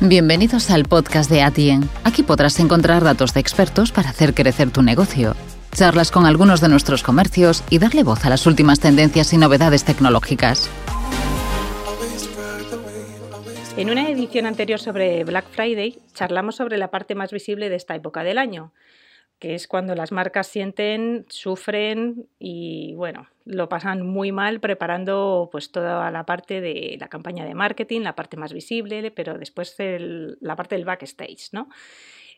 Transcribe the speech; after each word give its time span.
Bienvenidos 0.00 0.70
al 0.70 0.84
podcast 0.84 1.30
de 1.30 1.40
Atien. 1.40 1.88
Aquí 2.04 2.22
podrás 2.22 2.60
encontrar 2.60 3.02
datos 3.02 3.32
de 3.32 3.40
expertos 3.40 3.92
para 3.92 4.10
hacer 4.10 4.34
crecer 4.34 4.70
tu 4.70 4.82
negocio, 4.82 5.34
charlas 5.72 6.10
con 6.10 6.26
algunos 6.26 6.60
de 6.60 6.68
nuestros 6.68 7.02
comercios 7.02 7.64
y 7.70 7.78
darle 7.78 8.02
voz 8.02 8.26
a 8.26 8.28
las 8.28 8.46
últimas 8.46 8.78
tendencias 8.78 9.32
y 9.32 9.38
novedades 9.38 9.84
tecnológicas. 9.84 10.68
En 13.78 13.88
una 13.88 14.10
edición 14.10 14.44
anterior 14.44 14.80
sobre 14.80 15.24
Black 15.24 15.46
Friday 15.48 15.98
charlamos 16.12 16.56
sobre 16.56 16.76
la 16.76 16.90
parte 16.90 17.14
más 17.14 17.32
visible 17.32 17.70
de 17.70 17.76
esta 17.76 17.94
época 17.94 18.22
del 18.22 18.36
año, 18.36 18.74
que 19.38 19.54
es 19.54 19.66
cuando 19.66 19.94
las 19.94 20.12
marcas 20.12 20.46
sienten, 20.46 21.24
sufren 21.30 22.28
y 22.38 22.92
bueno, 22.96 23.28
lo 23.46 23.68
pasan 23.68 24.04
muy 24.04 24.32
mal 24.32 24.60
preparando 24.60 25.48
pues 25.52 25.70
toda 25.70 26.10
la 26.10 26.26
parte 26.26 26.60
de 26.60 26.96
la 26.98 27.08
campaña 27.08 27.44
de 27.44 27.54
marketing, 27.54 28.00
la 28.00 28.16
parte 28.16 28.36
más 28.36 28.52
visible, 28.52 29.10
pero 29.12 29.38
después 29.38 29.76
la 29.78 30.56
parte 30.56 30.74
del 30.74 30.84
backstage, 30.84 31.52
¿no? 31.52 31.68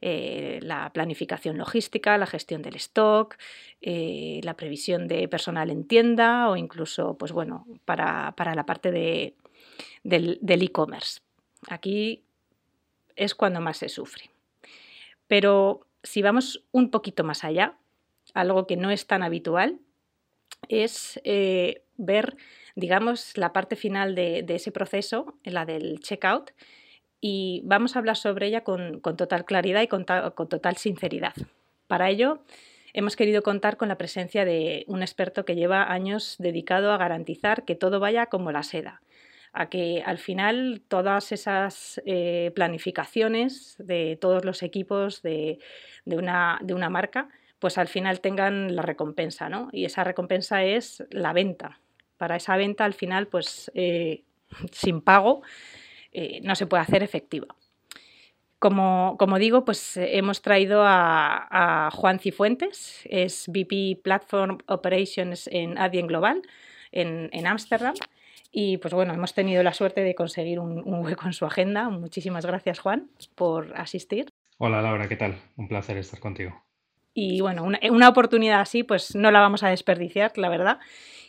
Eh, 0.00 0.60
la 0.62 0.92
planificación 0.92 1.56
logística, 1.58 2.16
la 2.18 2.26
gestión 2.26 2.62
del 2.62 2.76
stock, 2.76 3.36
eh, 3.80 4.40
la 4.44 4.54
previsión 4.54 5.08
de 5.08 5.26
personal 5.26 5.70
en 5.70 5.88
tienda 5.88 6.50
o 6.50 6.56
incluso, 6.56 7.16
pues 7.18 7.32
bueno, 7.32 7.66
para, 7.84 8.32
la 8.54 8.66
parte 8.66 8.92
de, 8.92 9.34
del 10.04 10.62
e-commerce. 10.62 11.22
Aquí 11.68 12.22
es 13.16 13.34
cuando 13.34 13.60
más 13.60 13.78
se 13.78 13.88
sufre. 13.88 14.30
Pero 15.26 15.80
si 16.02 16.22
vamos 16.22 16.64
un 16.70 16.90
poquito 16.90 17.24
más 17.24 17.42
allá, 17.42 17.76
algo 18.34 18.66
que 18.66 18.76
no 18.76 18.90
es 18.90 19.06
tan 19.06 19.22
habitual, 19.22 19.80
es 20.68 21.20
eh, 21.24 21.82
ver, 21.96 22.36
digamos, 22.74 23.36
la 23.36 23.52
parte 23.52 23.76
final 23.76 24.14
de, 24.14 24.44
ese 24.48 24.72
proceso, 24.72 25.34
la 25.44 25.64
del 25.64 26.00
checkout, 26.00 26.52
y 27.20 27.62
vamos 27.64 27.96
a 27.96 27.98
hablar 27.98 28.16
sobre 28.16 28.46
ella 28.46 28.62
con, 28.62 29.00
total 29.00 29.44
claridad 29.44 29.82
y 29.82 29.88
con, 29.88 30.04
total 30.04 30.76
sinceridad. 30.76 31.34
Para 31.86 32.10
ello, 32.10 32.44
hemos 32.92 33.16
querido 33.16 33.42
contar 33.42 33.76
con 33.76 33.88
la 33.88 33.98
presencia 33.98 34.44
de 34.44 34.84
un 34.86 35.02
experto 35.02 35.44
que 35.44 35.56
lleva 35.56 35.92
años 35.92 36.36
dedicado 36.38 36.92
a 36.92 36.98
garantizar 36.98 37.64
que 37.64 37.74
todo 37.74 37.98
vaya 37.98 38.26
como 38.26 38.52
la 38.52 38.62
seda, 38.62 39.02
a 39.52 39.68
que 39.68 40.02
al 40.06 40.18
final 40.18 40.82
todas 40.86 41.32
esas 41.32 42.00
eh, 42.06 42.52
planificaciones 42.54 43.76
de 43.78 44.16
todos 44.20 44.44
los 44.44 44.62
equipos 44.62 45.22
de, 45.22 45.58
una, 46.04 46.60
marca, 46.90 47.28
pues 47.58 47.78
al 47.78 47.88
final 47.88 48.20
tengan 48.20 48.74
la 48.76 48.82
recompensa, 48.82 49.48
¿no? 49.48 49.68
Y 49.72 49.84
esa 49.84 50.04
recompensa 50.04 50.64
es 50.64 51.04
la 51.10 51.32
venta. 51.32 51.80
Para 52.16 52.36
esa 52.36 52.56
venta, 52.56 52.84
al 52.84 52.94
final, 52.94 53.28
pues 53.28 53.70
eh, 53.74 54.24
sin 54.72 55.00
pago, 55.00 55.42
eh, 56.12 56.40
no 56.42 56.54
se 56.54 56.66
puede 56.66 56.82
hacer 56.82 57.02
efectiva. 57.02 57.48
Como, 58.58 59.16
como, 59.18 59.38
digo, 59.38 59.64
pues 59.64 59.96
hemos 59.96 60.42
traído 60.42 60.82
a, 60.84 61.90
Juan 61.92 62.18
Cifuentes, 62.18 63.02
es 63.04 63.46
VP 63.46 64.00
Platform 64.02 64.58
Operations 64.66 65.48
en 65.52 65.78
Adyen 65.78 66.08
Global 66.08 66.42
en 66.90 67.46
Ámsterdam. 67.46 67.94
Y 68.50 68.78
pues 68.78 68.94
bueno, 68.94 69.12
hemos 69.14 69.34
tenido 69.34 69.62
la 69.62 69.74
suerte 69.74 70.02
de 70.02 70.14
conseguir 70.14 70.58
un, 70.58 70.82
hueco 70.86 71.26
en 71.26 71.32
su 71.32 71.44
agenda. 71.44 71.90
Muchísimas 71.90 72.46
gracias, 72.46 72.78
Juan, 72.78 73.10
por 73.34 73.78
asistir. 73.78 74.30
Hola, 74.58 74.82
Laura, 74.82 75.08
¿qué 75.08 75.16
tal? 75.16 75.36
Un 75.56 75.68
placer 75.68 75.98
estar 75.98 76.18
contigo. 76.18 76.67
Y 77.20 77.40
bueno, 77.40 77.64
una, 77.64 78.08
oportunidad 78.08 78.60
así, 78.60 78.84
pues 78.84 79.16
no 79.16 79.32
la 79.32 79.40
vamos 79.40 79.64
a 79.64 79.70
desperdiciar, 79.70 80.38
la 80.38 80.48
verdad. 80.48 80.78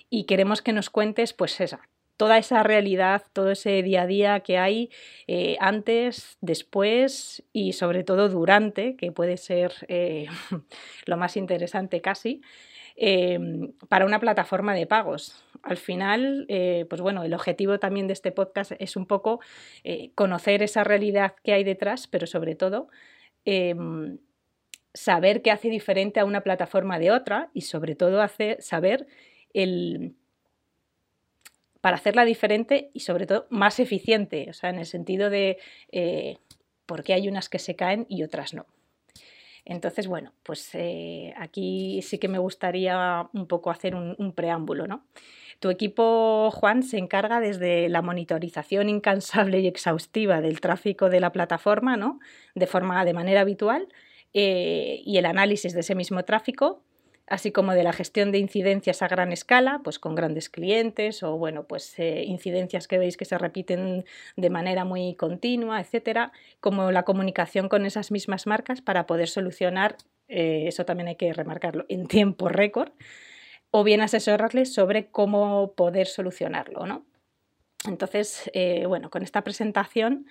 Y 0.10 0.26
queremos 0.26 0.62
que 0.62 0.72
nos 0.72 0.92
cuentes, 0.92 1.34
pues 1.34 1.60
esa, 1.62 1.82
toda 2.16 2.38
esa 2.38 2.62
realidad, 2.62 3.24
todo 3.34 3.50
ese 3.50 3.82
día 3.82 4.04
a 4.04 4.08
día 4.08 4.40
que 4.42 4.60
hay 4.60 4.92
eh, 5.28 5.58
antes, 5.60 6.38
después 6.42 7.44
y 7.54 7.74
sobre 7.74 8.04
todo 8.04 8.30
durante, 8.30 8.96
que 8.98 9.12
puede 9.12 9.38
ser 9.38 9.74
eh, 9.88 10.28
lo 11.06 11.18
más 11.18 11.36
interesante 11.38 12.02
casi, 12.02 12.42
Em, 13.02 13.72
para 13.88 14.06
una 14.06 14.20
plataforma 14.20 14.76
de 14.76 14.86
pagos. 14.86 15.46
Al 15.64 15.78
final, 15.78 16.46
eh, 16.50 16.86
pues 16.90 17.00
bueno, 17.00 17.24
el 17.24 17.34
objetivo 17.34 17.80
también 17.80 18.08
de 18.08 18.14
este 18.14 18.34
podcast 18.34 18.74
es 18.78 18.98
un 18.98 19.06
poco 19.06 19.40
eh, 19.86 20.12
conocer 20.16 20.62
esa 20.64 20.84
realidad 20.84 21.34
que 21.42 21.54
hay 21.54 21.64
detrás, 21.64 22.08
pero 22.08 22.28
sobre 22.28 22.56
todo 22.56 22.90
em, 23.46 24.18
saber 24.94 25.42
qué 25.42 25.52
hace 25.52 25.70
diferente 25.70 26.20
a 26.20 26.26
una 26.26 26.42
plataforma 26.42 27.00
de 27.00 27.12
otra 27.12 27.50
y 27.54 27.62
sobre 27.62 27.96
todo 27.96 28.22
hacer, 28.22 28.62
saber 28.62 29.08
el, 29.54 30.16
para 31.82 31.98
hacerla 31.98 32.26
diferente 32.26 32.90
y 32.94 33.02
sobre 33.02 33.26
todo 33.26 33.48
más 33.50 33.80
eficiente, 33.80 34.48
o 34.50 34.54
sea, 34.54 34.70
en 34.70 34.80
el 34.80 34.86
sentido 34.86 35.30
de 35.30 35.58
eh, 35.92 36.38
por 36.86 37.04
qué 37.04 37.14
hay 37.14 37.28
unas 37.28 37.50
que 37.50 37.60
se 37.60 37.76
caen 37.76 38.06
y 38.10 38.24
otras 38.24 38.54
no. 38.54 38.66
Entonces, 39.66 40.08
bueno, 40.08 40.34
pues 40.44 40.70
eh, 40.74 41.34
aquí 41.38 42.02
sí 42.02 42.18
que 42.18 42.28
me 42.28 42.40
gustaría 42.40 43.30
un 43.34 43.46
poco 43.46 43.70
hacer 43.70 43.94
un, 43.94 44.34
preámbulo, 44.34 44.88
¿no? 44.88 45.06
Tu 45.60 45.70
equipo, 45.70 46.50
Juan, 46.52 46.82
se 46.82 46.98
encarga 46.98 47.40
desde 47.40 47.90
la 47.90 48.02
monitorización 48.02 48.90
incansable 48.90 49.60
y 49.60 49.68
exhaustiva 49.68 50.42
del 50.42 50.62
tráfico 50.62 51.10
de 51.10 51.20
la 51.20 51.32
plataforma, 51.32 51.98
¿no? 51.98 52.20
De 52.56 52.66
forma, 52.66 53.06
de 53.06 53.14
manera 53.14 53.42
habitual, 53.42 53.88
eh, 54.34 55.02
y 55.06 55.18
el 55.18 55.26
análisis 55.26 55.74
de 55.74 55.80
ese 55.80 55.96
mismo 55.96 56.24
tráfico, 56.24 56.84
así 57.28 57.52
como 57.52 57.74
de 57.74 57.84
la 57.84 57.94
gestión 57.94 58.32
de 58.32 58.40
incidencias 58.40 59.02
a 59.02 59.08
gran 59.08 59.32
escala, 59.32 59.82
pues 59.84 60.00
con 60.00 60.16
grandes 60.16 60.50
clientes 60.50 61.24
o 61.24 61.38
bueno, 61.38 61.66
pues 61.68 61.98
eh, 62.00 62.24
incidencias 62.26 62.88
que 62.88 62.98
veis 62.98 63.18
que 63.18 63.26
se 63.26 63.38
repiten 63.38 64.06
de 64.36 64.50
manera 64.50 64.86
muy 64.86 65.16
continua, 65.16 65.80
etcétera, 65.80 66.32
como 66.60 66.92
la 66.92 67.04
comunicación 67.04 67.70
con 67.70 67.86
esas 67.86 68.12
mismas 68.12 68.48
marcas 68.48 68.82
para 68.82 69.06
poder 69.06 69.30
solucionar, 69.30 69.98
eh, 70.28 70.66
eso 70.68 70.86
también 70.86 71.08
hay 71.08 71.16
que 71.16 71.34
remarcarlo, 71.34 71.86
en 71.90 72.08
tiempo 72.08 72.50
récord, 72.50 72.92
o 73.72 73.84
bien 73.84 74.02
asesorarles 74.02 74.74
sobre 74.74 75.12
cómo 75.12 75.74
poder 75.74 76.08
solucionarlo, 76.08 76.88
¿no? 76.88 77.06
Entonces, 77.88 78.52
bueno, 78.88 79.10
con 79.10 79.24
esta 79.24 79.44
presentación 79.44 80.26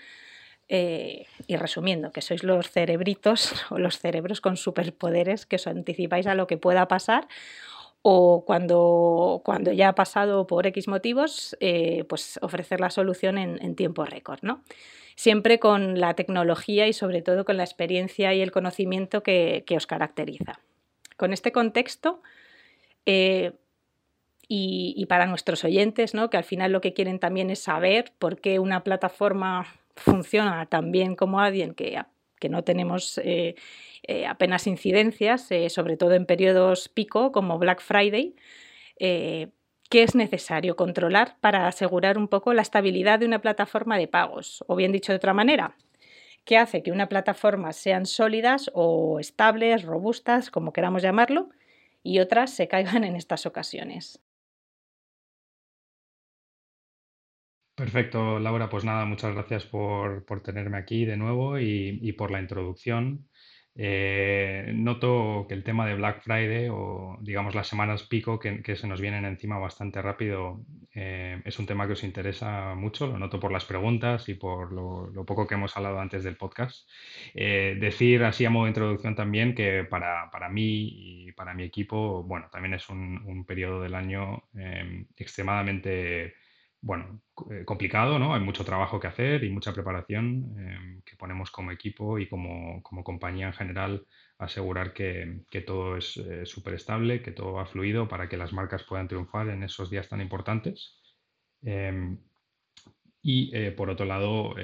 eh, 0.68 1.26
y 1.46 1.56
resumiendo, 1.56 2.12
que 2.12 2.20
sois 2.20 2.44
los 2.44 2.70
cerebritos 2.70 3.54
o 3.70 3.78
los 3.78 3.98
cerebros 3.98 4.40
con 4.40 4.56
superpoderes 4.56 5.46
que 5.46 5.56
os 5.56 5.66
anticipáis 5.66 6.26
a 6.26 6.34
lo 6.34 6.46
que 6.46 6.58
pueda 6.58 6.88
pasar 6.88 7.26
o 8.02 8.44
cuando, 8.46 9.42
cuando 9.44 9.72
ya 9.72 9.88
ha 9.88 9.94
pasado 9.94 10.46
por 10.46 10.66
X 10.66 10.86
motivos, 10.88 11.56
eh, 11.60 12.04
pues 12.08 12.38
ofrecer 12.42 12.80
la 12.80 12.90
solución 12.90 13.38
en, 13.38 13.74
tiempo 13.74 14.04
récord, 14.04 14.38
¿no? 14.42 14.62
Siempre 15.16 15.58
con 15.58 15.98
la 15.98 16.14
tecnología 16.14 16.86
y 16.86 16.92
sobre 16.92 17.22
todo 17.22 17.44
con 17.44 17.56
la 17.56 17.64
experiencia 17.64 18.32
y 18.34 18.40
el 18.40 18.52
conocimiento 18.52 19.22
que, 19.22 19.64
os 19.76 19.86
caracteriza. 19.86 20.60
Con 21.16 21.32
este 21.32 21.50
contexto, 21.50 22.22
eh, 23.04 23.52
y, 24.46 24.94
y, 24.96 25.06
para 25.06 25.26
nuestros 25.26 25.64
oyentes, 25.64 26.14
¿no? 26.14 26.30
que 26.30 26.36
al 26.36 26.44
final 26.44 26.72
lo 26.72 26.80
que 26.80 26.94
quieren 26.94 27.18
también 27.18 27.50
es 27.50 27.58
saber 27.58 28.12
por 28.18 28.40
qué 28.40 28.58
una 28.60 28.84
plataforma 28.84 29.66
funciona 30.00 30.66
tan 30.66 30.92
bien 30.92 31.16
como 31.16 31.40
Adyen, 31.40 31.74
que, 31.74 32.02
que 32.38 32.48
no 32.48 32.64
tenemos 32.64 33.18
eh, 33.18 33.54
eh, 34.02 34.26
apenas 34.26 34.66
incidencias, 34.66 35.50
eh, 35.50 35.68
sobre 35.70 35.96
todo 35.96 36.14
en 36.14 36.26
periodos 36.26 36.88
pico 36.88 37.32
como 37.32 37.58
Black 37.58 37.80
Friday, 37.80 38.34
¿qué 38.98 40.02
es 40.02 40.14
necesario 40.14 40.76
controlar 40.76 41.36
para 41.40 41.66
asegurar 41.66 42.18
un 42.18 42.28
poco 42.28 42.52
la 42.52 42.62
estabilidad 42.62 43.20
de 43.20 43.26
una 43.26 43.40
plataforma 43.40 43.96
de 43.96 44.08
pagos? 44.08 44.64
O 44.66 44.76
bien 44.76 44.92
dicho 44.92 45.12
de 45.12 45.16
otra 45.16 45.34
manera, 45.34 45.76
¿qué 46.44 46.56
hace 46.58 46.82
que 46.82 46.92
una 46.92 47.08
plataforma 47.08 47.72
sean 47.72 48.06
sólidas 48.06 48.70
o 48.74 49.20
estables, 49.20 49.84
robustas, 49.84 50.50
como 50.50 50.72
queramos 50.72 51.02
llamarlo, 51.02 51.50
y 52.02 52.18
otras 52.18 52.50
se 52.52 52.68
caigan 52.68 53.04
en 53.04 53.14
estas 53.16 53.46
ocasiones? 53.46 54.20
Perfecto, 57.78 58.40
Laura. 58.40 58.68
Pues 58.68 58.84
nada, 58.84 59.04
muchas 59.04 59.32
gracias 59.34 59.64
por, 59.64 60.24
tenerme 60.42 60.78
aquí 60.78 61.04
de 61.04 61.16
nuevo 61.16 61.60
y, 61.60 62.12
por 62.18 62.32
la 62.32 62.40
introducción. 62.40 63.28
Eh, 63.76 64.72
noto 64.74 65.46
que 65.48 65.54
el 65.54 65.62
tema 65.62 65.86
de 65.86 65.94
Black 65.94 66.22
Friday 66.24 66.68
o 66.72 67.16
digamos 67.20 67.54
las 67.54 67.68
semanas 67.68 68.02
pico 68.02 68.40
que, 68.40 68.74
se 68.74 68.88
nos 68.88 69.00
vienen 69.00 69.24
encima 69.24 69.58
bastante 69.58 70.02
rápido 70.02 70.64
eh, 70.92 71.40
es 71.44 71.60
un 71.60 71.66
tema 71.66 71.86
que 71.86 71.92
os 71.92 72.02
interesa 72.02 72.74
mucho, 72.74 73.06
lo 73.06 73.16
noto 73.16 73.38
por 73.38 73.52
las 73.52 73.64
preguntas 73.64 74.28
y 74.28 74.34
por 74.34 74.72
lo, 74.72 75.24
poco 75.24 75.46
que 75.46 75.54
hemos 75.54 75.76
hablado 75.76 76.00
antes 76.00 76.24
del 76.24 76.36
podcast. 76.36 76.88
Eh, 77.34 77.76
decir 77.80 78.24
así 78.24 78.44
a 78.44 78.50
modo 78.50 78.64
de 78.64 78.70
introducción 78.70 79.14
también 79.14 79.54
que 79.54 79.84
para, 79.84 80.28
mí 80.50 81.28
y 81.28 81.32
para 81.32 81.54
mi 81.54 81.62
equipo, 81.62 82.24
bueno, 82.24 82.48
también 82.50 82.74
es 82.74 82.88
un, 82.88 83.22
un 83.24 83.44
periodo 83.44 83.80
del 83.80 83.94
año 83.94 84.42
extremadamente 85.16 86.34
bueno, 86.80 87.20
eh, 87.50 87.64
complicado, 87.64 88.18
¿no? 88.18 88.34
Hay 88.34 88.40
mucho 88.40 88.64
trabajo 88.64 89.00
que 89.00 89.08
hacer 89.08 89.44
y 89.44 89.50
mucha 89.50 89.72
preparación 89.72 90.54
em, 90.58 91.02
que 91.02 91.16
ponemos 91.16 91.50
como 91.50 91.72
equipo 91.72 92.18
y 92.18 92.28
como, 92.28 92.82
compañía 93.04 93.46
en 93.48 93.52
general, 93.52 94.06
asegurar 94.38 94.92
que, 94.92 95.44
todo 95.66 95.96
es 95.96 96.16
eh, 96.18 96.46
súper 96.46 96.74
estable, 96.74 97.22
que 97.22 97.32
todo 97.32 97.52
va 97.54 97.66
fluido 97.66 98.08
para 98.08 98.28
que 98.28 98.36
las 98.36 98.52
marcas 98.52 98.84
puedan 98.84 99.08
triunfar 99.08 99.48
en 99.48 99.62
esos 99.64 99.90
días 99.90 100.08
tan 100.08 100.20
importantes. 100.20 101.00
Em, 101.62 102.18
y 103.22 103.50
eh, 103.54 103.72
por 103.72 103.90
otro 103.90 104.06
lado, 104.06 104.54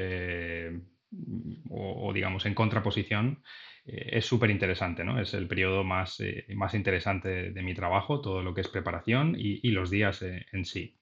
o, 1.70 2.12
digamos 2.12 2.46
en 2.46 2.54
contraposición, 2.54 3.42
eh, 3.84 4.18
es 4.18 4.26
súper 4.26 4.50
interesante, 4.50 5.04
¿no? 5.04 5.20
Es 5.20 5.34
el 5.34 5.46
periodo 5.46 5.84
más, 5.84 6.20
eh, 6.20 6.46
más 6.54 6.74
interesante 6.74 7.52
de, 7.52 7.62
mi 7.62 7.74
trabajo, 7.74 8.20
todo 8.20 8.42
lo 8.42 8.54
que 8.54 8.62
es 8.62 8.68
preparación 8.68 9.34
y, 9.38 9.70
los 9.70 9.90
días 9.90 10.22
eh, 10.22 10.46
en 10.52 10.64
sí. 10.64 10.96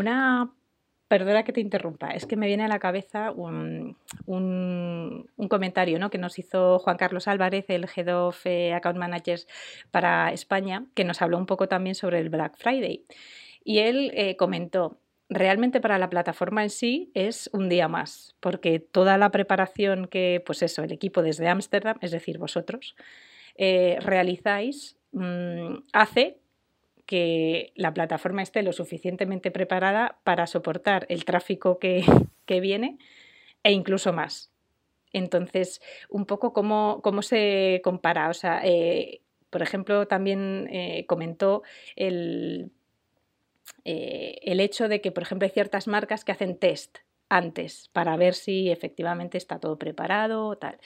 Una 0.00 0.50
Perdona 1.10 1.42
que 1.42 1.52
te 1.52 1.60
interrumpa, 1.60 2.10
es 2.10 2.24
que 2.24 2.36
me 2.36 2.46
viene 2.46 2.64
a 2.64 2.68
la 2.68 2.78
cabeza 2.78 3.32
un, 3.32 3.96
comentario 5.48 5.98
¿no? 5.98 6.08
que 6.08 6.18
nos 6.18 6.38
hizo 6.38 6.78
Juan 6.78 6.96
Carlos 6.96 7.26
Álvarez, 7.26 7.64
el 7.66 7.88
Head 7.92 8.16
of 8.16 8.46
Account 8.46 8.96
Managers 8.96 9.48
para 9.90 10.32
España, 10.32 10.86
que 10.94 11.02
nos 11.02 11.20
habló 11.20 11.36
un 11.36 11.46
poco 11.46 11.66
también 11.66 11.96
sobre 11.96 12.20
el 12.20 12.28
Black 12.30 12.56
Friday. 12.56 13.04
Y 13.64 13.80
él 13.80 14.36
comentó, 14.38 15.00
realmente 15.28 15.80
para 15.80 15.98
la 15.98 16.10
plataforma 16.10 16.62
en 16.62 16.70
sí 16.70 17.10
es 17.14 17.50
un 17.52 17.68
día 17.68 17.88
más, 17.88 18.36
porque 18.38 18.78
toda 18.78 19.18
la 19.18 19.30
preparación 19.30 20.06
que, 20.06 20.40
pues 20.46 20.62
eso, 20.62 20.84
el 20.84 20.92
equipo 20.92 21.22
desde 21.22 21.48
Ámsterdam, 21.48 21.98
es 22.02 22.12
decir, 22.12 22.38
vosotros, 22.38 22.94
eh, 23.56 23.98
realizáis, 24.00 24.96
mm, 25.10 25.74
hace 25.92 26.39
que 27.10 27.72
la 27.74 27.92
plataforma 27.92 28.40
esté 28.40 28.62
lo 28.62 28.72
suficientemente 28.72 29.50
preparada 29.50 30.20
para 30.22 30.46
soportar 30.46 31.06
el 31.08 31.24
tráfico 31.24 31.80
que, 32.46 32.60
viene 32.60 32.98
e 33.64 33.72
incluso 33.72 34.12
más. 34.12 34.52
Entonces, 35.12 35.82
un 36.08 36.24
poco 36.24 36.52
cómo, 36.52 37.00
cómo 37.02 37.22
se 37.22 37.80
compara. 37.82 38.28
O 38.28 38.34
sea, 38.34 38.60
eh, 38.64 39.22
por 39.50 39.60
ejemplo, 39.60 40.06
también 40.06 40.68
eh, 40.70 41.04
comentó 41.08 41.64
el 41.96 42.70
eh, 43.84 44.38
el 44.42 44.60
hecho 44.60 44.88
de 44.88 45.00
que, 45.00 45.10
por 45.10 45.24
ejemplo, 45.24 45.46
hay 45.46 45.50
ciertas 45.50 45.88
marcas 45.88 46.24
que 46.24 46.30
hacen 46.30 46.56
test 46.56 46.98
antes 47.28 47.88
para 47.92 48.16
ver 48.16 48.34
si 48.34 48.70
efectivamente 48.70 49.36
está 49.36 49.58
todo 49.58 49.80
preparado 49.80 50.46
o 50.46 50.56
tal. 50.58 50.78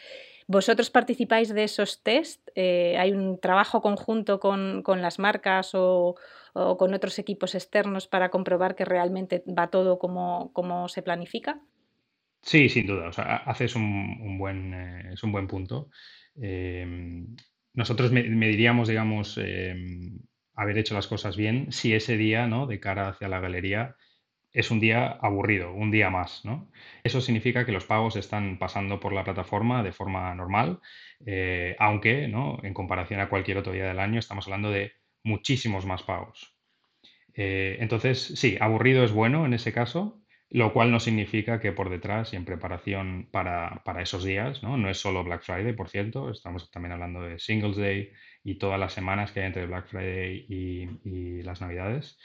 ¿Vosotros 0.46 0.90
participáis 0.90 1.54
de 1.54 1.64
esos 1.64 2.02
test? 2.02 2.48
Eh, 2.54 2.96
¿Hay 2.98 3.12
un 3.12 3.40
trabajo 3.40 3.80
conjunto 3.80 4.40
con, 4.40 4.82
las 5.00 5.18
marcas 5.18 5.70
o, 5.74 6.16
con 6.52 6.94
otros 6.94 7.18
equipos 7.18 7.54
externos 7.54 8.06
para 8.06 8.30
comprobar 8.30 8.74
que 8.74 8.84
realmente 8.84 9.42
va 9.46 9.68
todo 9.68 9.98
como, 9.98 10.88
se 10.88 11.02
planifica? 11.02 11.60
Sí, 12.42 12.68
sin 12.68 12.86
duda. 12.86 13.10
haces 13.46 13.74
un, 13.74 14.38
buen, 14.38 14.74
eh, 14.74 15.12
es 15.14 15.22
un 15.22 15.32
buen 15.32 15.46
punto. 15.46 15.88
nosotros 17.72 18.12
me, 18.12 18.22
diríamos, 18.48 18.88
digamos, 18.88 19.38
haber 20.54 20.78
hecho 20.78 20.94
las 20.94 21.06
cosas 21.06 21.36
bien 21.36 21.72
si 21.72 21.94
ese 21.94 22.16
día, 22.18 22.46
¿no? 22.46 22.66
De 22.66 22.80
cara 22.80 23.08
hacia 23.08 23.28
la 23.28 23.40
galería 23.40 23.96
es 24.54 24.70
un 24.70 24.80
día 24.80 25.08
aburrido, 25.20 25.72
un 25.72 25.90
día 25.90 26.10
más, 26.10 26.44
¿no? 26.44 26.70
Eso 27.02 27.20
significa 27.20 27.66
que 27.66 27.72
los 27.72 27.84
pagos 27.84 28.16
están 28.16 28.58
pasando 28.58 29.00
por 29.00 29.12
la 29.12 29.24
plataforma 29.24 29.82
de 29.82 29.92
forma 29.92 30.34
normal, 30.34 30.80
eh, 31.26 31.76
aunque, 31.80 32.28
¿no? 32.28 32.60
En 32.62 32.72
comparación 32.72 33.20
a 33.20 33.28
cualquier 33.28 33.58
otro 33.58 33.72
día 33.72 33.86
del 33.86 33.98
año, 33.98 34.20
estamos 34.20 34.46
hablando 34.46 34.70
de 34.70 34.92
muchísimos 35.24 35.86
más 35.86 36.04
pagos. 36.04 36.56
Eh, 37.34 37.78
entonces, 37.80 38.20
sí, 38.36 38.56
aburrido 38.60 39.04
es 39.04 39.12
bueno 39.12 39.44
en 39.44 39.54
ese 39.54 39.72
caso, 39.72 40.22
lo 40.50 40.72
cual 40.72 40.92
no 40.92 41.00
significa 41.00 41.60
que 41.60 41.72
por 41.72 41.90
detrás 41.90 42.32
y 42.32 42.36
en 42.36 42.44
preparación 42.44 43.28
para, 43.32 43.82
esos 44.00 44.22
días, 44.22 44.62
¿no? 44.62 44.76
no 44.76 44.88
es 44.88 44.98
solo 44.98 45.24
Black 45.24 45.42
Friday, 45.42 45.72
por 45.72 45.88
cierto, 45.88 46.30
estamos 46.30 46.70
también 46.70 46.92
hablando 46.92 47.22
de 47.22 47.40
Singles 47.40 47.76
Day 47.76 48.12
y 48.44 48.56
todas 48.56 48.78
las 48.78 48.92
semanas 48.92 49.32
que 49.32 49.40
hay 49.40 49.46
entre 49.46 49.66
Black 49.66 49.88
Friday 49.88 50.46
y, 50.48 51.42
las 51.42 51.60
Navidades. 51.60 52.18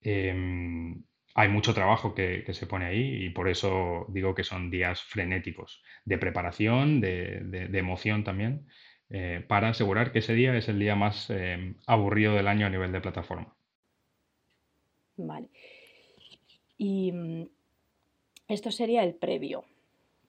Em, 0.00 1.02
hay 1.34 1.48
mucho 1.48 1.74
trabajo 1.74 2.14
que, 2.14 2.44
se 2.52 2.66
pone 2.66 2.86
ahí 2.86 3.24
y 3.24 3.30
por 3.30 3.48
eso 3.48 4.06
digo 4.08 4.34
que 4.34 4.44
son 4.44 4.70
días 4.70 5.02
frenéticos 5.02 5.82
de 6.04 6.18
preparación, 6.18 7.00
de, 7.00 7.68
emoción 7.72 8.24
también, 8.24 8.66
eh, 9.10 9.44
para 9.46 9.68
asegurar 9.68 10.12
que 10.12 10.18
ese 10.18 10.34
día 10.34 10.56
es 10.56 10.68
el 10.68 10.78
día 10.78 10.96
más 10.96 11.30
em, 11.30 11.76
aburrido 11.86 12.34
del 12.34 12.48
año 12.48 12.66
a 12.66 12.70
nivel 12.70 12.92
de 12.92 13.00
plataforma. 13.00 13.54
Vale. 15.16 15.48
Y 16.76 17.12
mm, 17.12 17.48
esto 18.48 18.70
sería 18.70 19.02
el 19.04 19.14
previo, 19.14 19.64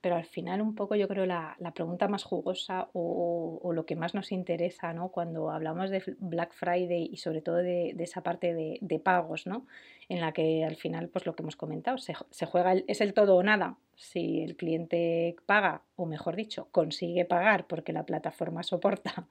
pero 0.00 0.16
al 0.16 0.24
final 0.24 0.62
un 0.62 0.74
poco 0.74 0.94
yo 0.94 1.08
creo 1.08 1.26
la, 1.26 1.56
pregunta 1.74 2.08
más 2.08 2.24
jugosa 2.24 2.88
o, 2.92 3.70
lo 3.72 3.86
que 3.86 3.96
más 3.96 4.14
nos 4.14 4.32
interesa 4.32 4.92
¿no? 4.92 5.10
cuando 5.10 5.50
hablamos 5.50 5.90
de 5.90 6.02
Black 6.18 6.52
Friday 6.54 7.08
y 7.12 7.16
sobre 7.18 7.42
todo 7.42 7.56
de, 7.56 7.94
esa 7.98 8.22
parte 8.22 8.54
de, 8.54 8.98
pagos, 8.98 9.46
¿no? 9.46 9.66
en 10.08 10.20
la 10.20 10.32
que 10.32 10.64
al 10.64 10.76
final, 10.76 11.08
pues 11.08 11.26
lo 11.26 11.34
que 11.34 11.42
hemos 11.42 11.56
comentado, 11.56 11.98
se, 11.98 12.14
juega, 12.46 12.74
es 12.86 13.00
el 13.00 13.14
todo 13.14 13.36
o 13.36 13.42
nada. 13.42 13.76
Si 13.94 14.42
el 14.42 14.56
cliente 14.56 15.36
paga, 15.46 15.82
o 15.96 16.06
mejor 16.06 16.36
dicho, 16.36 16.68
consigue 16.72 17.24
pagar 17.24 17.66
porque 17.66 17.92
la 17.92 18.04
plataforma 18.04 18.62
soporta 18.64 19.26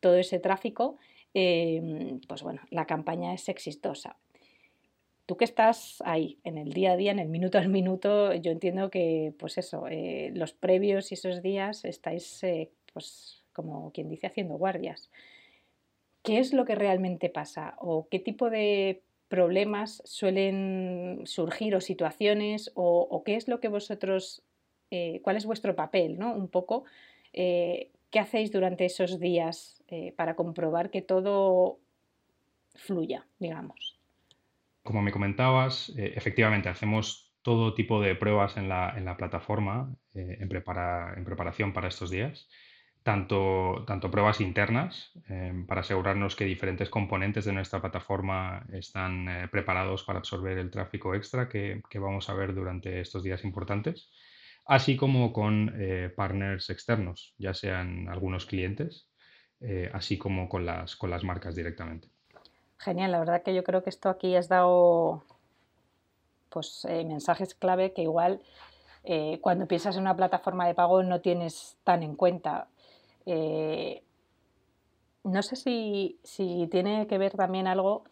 todo 0.00 0.16
ese 0.16 0.40
tráfico, 0.40 0.98
em, 1.32 2.20
pues 2.28 2.42
bueno, 2.42 2.60
la 2.70 2.86
campaña 2.86 3.32
es 3.34 3.48
exitosa 3.48 4.16
tú 5.26 5.36
que 5.36 5.44
estás 5.44 6.02
ahí, 6.04 6.38
en 6.44 6.58
el 6.58 6.72
día 6.72 6.92
a 6.92 6.96
día, 6.96 7.12
en 7.12 7.18
el 7.18 7.28
minuto 7.28 7.58
al 7.58 7.68
minuto, 7.68 8.34
yo 8.34 8.50
entiendo 8.50 8.90
que, 8.90 9.34
pues 9.38 9.58
eso, 9.58 9.86
eh, 9.88 10.32
los 10.34 10.52
previos 10.52 11.10
y 11.12 11.14
esos 11.14 11.42
días 11.42 11.84
estáis, 11.84 12.42
eh, 12.42 12.70
pues, 12.92 13.44
como 13.52 13.92
quien 13.92 14.08
dice, 14.08 14.26
haciendo 14.26 14.56
guardias. 14.56 15.10
¿Qué 16.22 16.38
es 16.38 16.52
lo 16.52 16.64
que 16.64 16.74
realmente 16.74 17.28
pasa? 17.28 17.74
¿O 17.78 18.08
qué 18.08 18.18
tipo 18.18 18.50
de 18.50 19.02
problemas 19.28 20.02
suelen 20.04 21.22
surgir 21.24 21.74
o 21.74 21.80
situaciones? 21.80 22.70
¿O, 22.74 23.22
qué 23.24 23.36
es 23.36 23.48
lo 23.48 23.60
que 23.60 23.68
vosotros, 23.68 24.42
eh, 24.90 25.20
cuál 25.22 25.36
es 25.36 25.46
vuestro 25.46 25.74
papel, 25.74 26.18
¿no? 26.18 26.34
Un 26.34 26.48
poco, 26.48 26.84
¿qué 27.32 27.90
hacéis 28.20 28.52
durante 28.52 28.84
esos 28.84 29.18
días 29.18 29.82
para 30.16 30.36
comprobar 30.36 30.90
que 30.90 31.02
todo 31.02 31.78
fluya, 32.74 33.26
digamos? 33.38 33.91
Como 34.82 35.00
me 35.02 35.12
comentabas, 35.12 35.90
eh, 35.96 36.12
efectivamente 36.16 36.68
hacemos 36.68 37.32
todo 37.42 37.74
tipo 37.74 38.00
de 38.00 38.14
pruebas 38.16 38.56
en 38.56 38.68
la, 38.68 39.16
plataforma 39.16 39.94
eh, 40.14 40.38
en, 40.40 40.48
preparación 41.24 41.72
para 41.72 41.88
estos 41.88 42.10
días, 42.10 42.48
tanto, 43.02 43.84
pruebas 44.10 44.40
internas 44.40 45.12
em, 45.28 45.66
para 45.66 45.80
asegurarnos 45.82 46.36
que 46.36 46.44
diferentes 46.44 46.88
componentes 46.88 47.44
de 47.44 47.52
nuestra 47.52 47.80
plataforma 47.80 48.64
están 48.72 49.28
eh, 49.28 49.48
preparados 49.48 50.04
para 50.04 50.18
absorber 50.20 50.58
el 50.58 50.70
tráfico 50.70 51.14
extra 51.14 51.48
que, 51.48 51.80
vamos 51.94 52.28
a 52.28 52.34
ver 52.34 52.54
durante 52.54 53.00
estos 53.00 53.22
días 53.22 53.44
importantes, 53.44 54.10
así 54.66 54.96
como 54.96 55.32
con 55.32 55.72
partners 56.16 56.70
externos, 56.70 57.34
ya 57.38 57.54
sean 57.54 58.08
algunos 58.08 58.46
clientes, 58.46 59.08
así 59.92 60.18
como 60.18 60.48
con 60.48 60.64
las 60.66 61.24
marcas 61.24 61.54
directamente. 61.56 62.08
Genial, 62.82 63.12
la 63.12 63.20
verdad 63.20 63.42
que 63.44 63.54
yo 63.54 63.62
creo 63.62 63.84
que 63.84 63.90
esto 63.90 64.08
aquí 64.08 64.34
has 64.34 64.48
dado 64.48 65.22
pues, 66.48 66.84
eh, 66.88 67.04
mensajes 67.04 67.54
clave 67.54 67.92
que 67.92 68.02
igual 68.02 68.40
eh, 69.04 69.38
cuando 69.40 69.68
piensas 69.68 69.94
en 69.94 70.02
una 70.02 70.16
plataforma 70.16 70.66
de 70.66 70.74
pago 70.74 71.04
no 71.04 71.20
tienes 71.20 71.76
tan 71.84 72.02
en 72.02 72.16
cuenta. 72.16 72.66
Eh, 73.24 74.02
no 75.22 75.42
sé 75.42 75.54
si, 75.54 76.18
tiene 76.72 77.06
que 77.06 77.18
ver 77.18 77.34
también 77.36 77.68
algo 77.68 78.02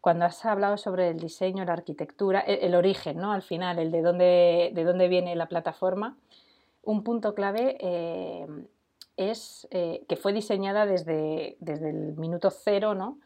cuando 0.00 0.24
has 0.24 0.44
hablado 0.44 0.78
sobre 0.78 1.10
el 1.10 1.20
diseño, 1.20 1.64
la 1.64 1.74
arquitectura, 1.74 2.40
el, 2.40 2.74
origen, 2.74 3.18
¿no? 3.18 3.30
Al 3.30 3.42
final, 3.42 3.78
el 3.78 3.92
de 3.92 4.02
dónde, 4.02 4.72
de 4.74 4.84
dónde 4.84 5.06
viene 5.06 5.36
la 5.36 5.46
plataforma. 5.46 6.16
Un 6.82 7.04
punto 7.04 7.34
clave 7.36 7.78
es 9.16 9.68
que 9.70 10.18
fue 10.20 10.32
diseñada 10.32 10.86
desde, 10.86 11.56
desde 11.60 11.90
el 11.90 12.16
minuto 12.16 12.50
cero, 12.50 12.94
¿no? 12.94 13.18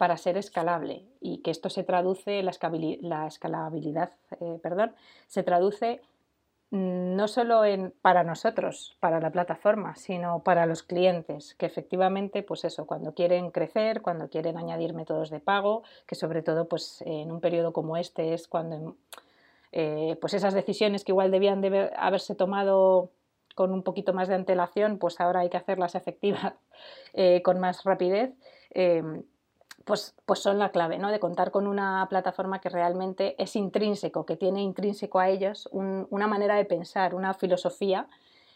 Para 0.00 0.16
ser 0.16 0.38
escalable 0.38 1.04
y 1.20 1.42
que 1.42 1.50
esto 1.50 1.68
se 1.68 1.84
traduce, 1.84 2.42
la, 2.42 2.52
escalabilidad, 3.26 4.12
eh, 4.40 4.58
perdón, 4.62 4.94
se 5.26 5.42
traduce 5.42 6.00
mm, 6.70 7.16
no 7.16 7.28
solo 7.28 7.66
en, 7.66 7.92
para 8.00 8.24
nosotros, 8.24 8.96
para 8.98 9.20
la 9.20 9.30
plataforma, 9.30 9.96
sino 9.96 10.42
para 10.42 10.64
los 10.64 10.82
clientes, 10.82 11.54
que 11.54 11.66
efectivamente, 11.66 12.42
pues 12.42 12.64
eso, 12.64 12.86
cuando 12.86 13.12
quieren 13.12 13.50
crecer, 13.50 14.00
cuando 14.00 14.30
quieren 14.30 14.56
añadir 14.56 14.94
métodos 14.94 15.28
de 15.28 15.38
pago, 15.38 15.82
que 16.06 16.14
sobre 16.14 16.40
todo 16.40 16.66
pues 16.66 17.02
en 17.02 17.30
un 17.30 17.42
periodo 17.42 17.74
como 17.74 17.98
este 17.98 18.32
es 18.32 18.48
cuando 18.48 18.96
eh, 19.70 20.16
pues 20.18 20.32
esas 20.32 20.54
decisiones 20.54 21.04
que 21.04 21.12
igual 21.12 21.30
debían 21.30 21.60
de 21.60 21.90
haberse 21.94 22.34
tomado 22.34 23.10
con 23.54 23.70
un 23.70 23.82
poquito 23.82 24.14
más 24.14 24.28
de 24.28 24.36
antelación, 24.36 24.96
pues 24.96 25.20
ahora 25.20 25.40
hay 25.40 25.50
que 25.50 25.58
hacerlas 25.58 25.94
efectivas 25.94 26.54
eh, 27.12 27.42
con 27.42 27.60
más 27.60 27.84
rapidez 27.84 28.32
pues, 29.84 30.14
pues 30.26 30.40
son 30.40 30.58
la 30.58 30.70
clave, 30.70 30.98
¿no? 30.98 31.10
De 31.10 31.20
contar 31.20 31.50
con 31.50 31.66
una 31.66 32.06
plataforma 32.08 32.60
que 32.60 32.68
realmente 32.68 33.34
es 33.42 33.56
intrínseco, 33.56 34.26
que 34.26 34.36
tiene 34.36 34.62
intrínseco 34.62 35.18
a 35.18 35.28
ellos 35.28 35.68
una 35.72 36.26
manera 36.26 36.56
de 36.56 36.64
pensar, 36.64 37.14
una 37.14 37.34
filosofía 37.34 38.08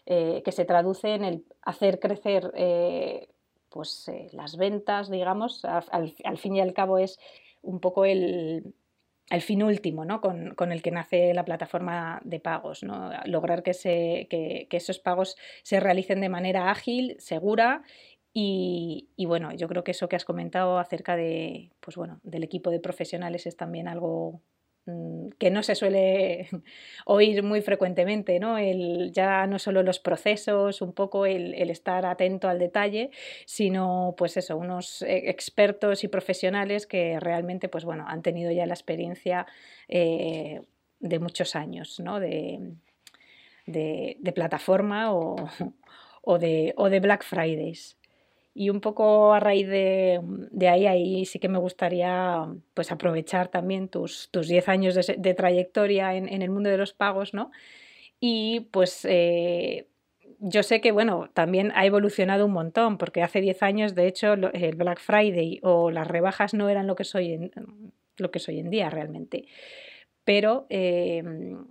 eh, 0.06 0.42
que 0.44 0.52
se 0.52 0.64
traduce 0.64 1.14
en 1.14 1.24
el 1.24 1.44
hacer 1.62 1.98
crecer 1.98 2.52
eh, 2.54 3.28
pues, 3.70 4.08
eh, 4.08 4.28
las 4.32 4.56
ventas, 4.56 5.10
digamos, 5.10 5.64
al, 5.64 6.12
fin 6.36 6.56
y 6.56 6.60
al 6.60 6.74
cabo 6.74 6.98
es 6.98 7.18
un 7.62 7.80
poco 7.80 8.04
el, 8.04 8.74
al 9.30 9.40
fin 9.40 9.62
último 9.62 10.04
¿no? 10.04 10.20
con, 10.20 10.54
con, 10.54 10.72
el 10.72 10.82
que 10.82 10.90
nace 10.90 11.32
la 11.32 11.46
plataforma 11.46 12.20
de 12.22 12.38
pagos. 12.38 12.82
¿no? 12.82 13.10
Lograr 13.24 13.62
que, 13.62 13.72
se, 13.72 14.26
que 14.28 14.68
esos 14.70 14.98
pagos 14.98 15.36
se 15.62 15.80
realicen 15.80 16.20
de 16.20 16.28
manera 16.28 16.70
ágil, 16.70 17.16
segura 17.18 17.82
y, 18.36 19.08
bueno, 19.26 19.52
yo 19.54 19.68
creo 19.68 19.84
que 19.84 19.92
eso 19.92 20.08
que 20.08 20.16
has 20.16 20.24
comentado 20.24 20.78
acerca 20.78 21.16
de, 21.16 21.70
pues 21.80 21.96
bueno, 21.96 22.20
del 22.24 22.42
equipo 22.42 22.70
de 22.70 22.80
profesionales 22.80 23.46
es 23.46 23.56
también 23.56 23.86
algo 23.86 24.42
Mm, 24.86 25.30
que 25.38 25.50
no 25.50 25.62
se 25.62 25.74
suele 25.74 26.48
oír 27.06 27.42
muy 27.42 27.62
frecuentemente, 27.62 28.38
¿no? 28.38 28.58
El, 28.58 29.12
ya 29.12 29.46
no 29.46 29.58
solo 29.58 29.82
los 29.82 29.98
procesos, 29.98 30.82
un 30.82 30.92
poco 30.92 31.24
el, 31.26 31.54
estar 31.70 32.04
atento 32.04 32.48
al 32.48 32.58
detalle, 32.58 33.10
sino 33.46 34.14
pues 34.18 34.36
eso, 34.36 34.56
unos 34.58 35.00
e, 35.02 35.30
expertos 35.30 36.04
y 36.04 36.08
profesionales 36.08 36.86
que 36.86 37.18
realmente 37.18 37.68
pues 37.68 37.84
bueno, 37.84 38.04
han 38.06 38.22
tenido 38.22 38.50
ya 38.52 38.66
la 38.66 38.74
experiencia 38.74 39.46
eh, 39.88 40.60
de 41.00 41.18
muchos 41.18 41.56
años, 41.56 41.98
¿no? 42.00 42.20
De, 42.20 42.74
de, 43.66 44.32
plataforma 44.34 45.14
o, 45.14 45.36
o, 46.22 46.38
de, 46.38 46.74
o 46.76 46.90
de 46.90 47.00
Black 47.00 47.24
Fridays. 47.24 47.96
Y 48.56 48.70
un 48.70 48.80
poco 48.80 49.34
a 49.34 49.40
raíz 49.40 49.66
de, 49.66 50.20
ahí, 50.68 50.86
ahí 50.86 51.24
sí 51.24 51.40
que 51.40 51.48
me 51.48 51.58
gustaría 51.58 52.46
pues 52.72 52.92
aprovechar 52.92 53.48
también 53.48 53.88
tus, 53.88 54.28
tus 54.30 54.46
10 54.46 54.68
años 54.68 54.94
de, 54.94 55.34
trayectoria 55.34 56.14
en, 56.14 56.28
el 56.28 56.50
mundo 56.50 56.70
de 56.70 56.78
los 56.78 56.92
pagos, 56.92 57.34
¿no? 57.34 57.50
Y 58.20 58.68
pues 58.70 59.04
eh, 59.10 59.88
yo 60.38 60.62
sé 60.62 60.80
que, 60.80 60.92
bueno, 60.92 61.30
también 61.34 61.72
ha 61.74 61.84
evolucionado 61.84 62.46
un 62.46 62.52
montón, 62.52 62.96
porque 62.96 63.22
hace 63.22 63.40
10 63.40 63.62
años, 63.64 63.94
de 63.96 64.06
hecho, 64.06 64.34
el 64.34 64.76
Black 64.76 65.00
Friday 65.00 65.58
o 65.62 65.90
las 65.90 66.06
rebajas 66.06 66.54
no 66.54 66.68
eran 66.68 66.86
lo 66.86 66.94
que 66.94 67.04
soy 67.04 67.32
en, 67.32 67.50
lo 68.16 68.30
que 68.30 68.38
soy 68.38 68.60
en 68.60 68.70
día 68.70 68.88
realmente. 68.88 69.46
Pero 70.24 70.66
em, 70.68 71.66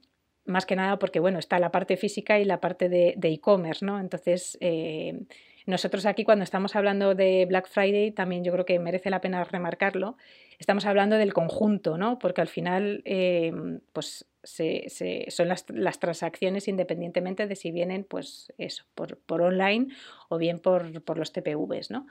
más 0.45 0.65
que 0.65 0.75
nada 0.75 0.99
porque, 0.99 1.21
bueno, 1.21 1.39
está 1.39 1.59
la 1.59 1.71
parte 1.71 1.95
física 1.95 2.39
y 2.39 2.45
la 2.45 2.59
parte 2.59 2.89
de 2.89 3.15
e-commerce, 3.21 3.85
¿no? 3.85 3.99
Entonces, 4.01 4.57
em, 4.59 5.25
nosotros 5.65 6.05
aquí 6.05 6.23
cuando 6.23 6.43
estamos 6.43 6.75
hablando 6.75 7.15
de 7.15 7.45
Black 7.45 7.67
Friday, 7.67 8.11
también 8.11 8.43
yo 8.43 8.51
creo 8.51 8.65
que 8.65 8.79
merece 8.79 9.09
la 9.09 9.21
pena 9.21 9.43
remarcarlo, 9.43 10.17
estamos 10.59 10.85
hablando 10.85 11.17
del 11.17 11.33
conjunto, 11.33 11.97
¿no? 11.97 12.19
Porque 12.19 12.41
al 12.41 12.47
final, 12.47 13.01
em, 13.05 13.79
pues 13.93 14.25
son 14.43 15.47
las, 15.47 15.99
transacciones 15.99 16.67
independientemente 16.67 17.47
de 17.47 17.55
si 17.55 17.71
vienen, 17.71 18.03
pues 18.03 18.51
eso, 18.57 18.83
por, 18.93 19.41
online 19.41 19.87
o 20.27 20.37
bien 20.37 20.59
por, 20.59 21.17
los 21.17 21.31
TPVs, 21.31 21.91
¿no? 21.91 22.07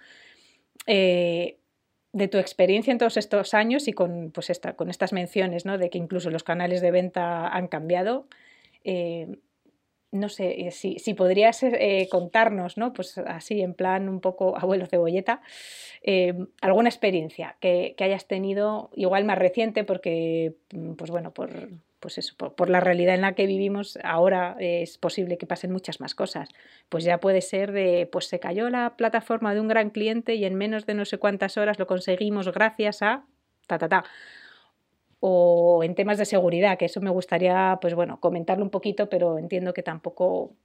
Eh, 0.86 1.58
de 2.12 2.28
tu 2.28 2.38
experiencia 2.38 2.90
en 2.90 2.98
todos 2.98 3.16
estos 3.16 3.54
años 3.54 3.88
y 3.88 3.92
con, 3.92 4.32
pues 4.32 4.50
esta, 4.50 4.74
con 4.76 4.90
estas 4.90 5.12
menciones, 5.12 5.64
¿no? 5.64 5.78
De 5.78 5.90
que 5.90 5.98
incluso 5.98 6.30
los 6.30 6.44
canales 6.44 6.80
de 6.80 6.90
venta 6.90 7.48
han 7.48 7.68
cambiado. 7.68 8.26
Eh, 8.84 9.38
no 10.12 10.28
sé, 10.28 10.66
eh, 10.66 10.70
si, 10.70 10.98
si 10.98 11.14
podrías 11.14 11.62
eh, 11.62 12.06
contarnos, 12.10 12.76
¿no? 12.76 12.92
Pues 12.92 13.16
así, 13.18 13.62
en 13.62 13.74
plan 13.74 14.08
un 14.08 14.20
poco 14.20 14.56
abuelo 14.56 14.86
cebolleta, 14.86 15.40
eh, 16.02 16.34
alguna 16.60 16.90
experiencia 16.90 17.56
que, 17.60 17.96
hayas 17.98 18.26
tenido, 18.26 18.90
igual 18.94 19.24
más 19.24 19.38
reciente, 19.38 19.84
porque, 19.84 20.54
mm, 20.72 20.92
pues 20.92 21.10
bueno, 21.10 21.32
por, 21.32 21.50
pues 21.98 22.18
eso, 22.18 22.36
por, 22.36 22.68
la 22.68 22.80
realidad 22.80 23.14
en 23.14 23.22
la 23.22 23.34
que 23.34 23.46
vivimos, 23.46 23.98
ahora 24.04 24.56
es 24.60 24.98
posible 24.98 25.38
que 25.38 25.46
pasen 25.46 25.72
muchas 25.72 25.98
más 26.00 26.14
cosas. 26.14 26.50
Pues 26.90 27.04
ya 27.04 27.18
puede 27.18 27.40
ser 27.40 27.72
de, 27.72 28.06
pues 28.10 28.26
se 28.26 28.38
cayó 28.38 28.68
la 28.68 28.96
plataforma 28.96 29.54
de 29.54 29.60
un 29.60 29.68
gran 29.68 29.90
cliente 29.90 30.34
y 30.34 30.44
en 30.44 30.56
menos 30.56 30.84
de 30.84 30.94
no 30.94 31.06
sé 31.06 31.18
cuántas 31.18 31.56
horas 31.56 31.78
lo 31.78 31.86
conseguimos 31.86 32.52
gracias 32.52 33.02
a 33.02 33.24
ta, 33.66 33.78
ta, 33.78 33.88
ta 33.88 34.04
o 35.24 35.84
en 35.84 35.94
temas 35.94 36.18
de 36.18 36.24
seguridad, 36.24 36.76
que 36.76 36.86
eso 36.86 37.00
me 37.00 37.08
gustaría, 37.08 37.78
pues 37.80 37.94
bueno, 37.94 38.18
comentarlo 38.18 38.64
un 38.64 38.70
poquito, 38.70 39.08
pero 39.08 39.38
entiendo 39.38 39.72
que 39.72 39.84
tampoco 39.84 40.56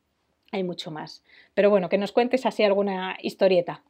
hay 0.51 0.63
mucho 0.63 0.89
más. 0.89 1.23
Pero 1.53 1.69
bueno, 1.69 1.89
que 1.89 1.99
nos 1.99 2.11
cuentes 2.11 2.43
así 2.47 2.63
alguna 2.63 3.17
historieta 3.21 3.83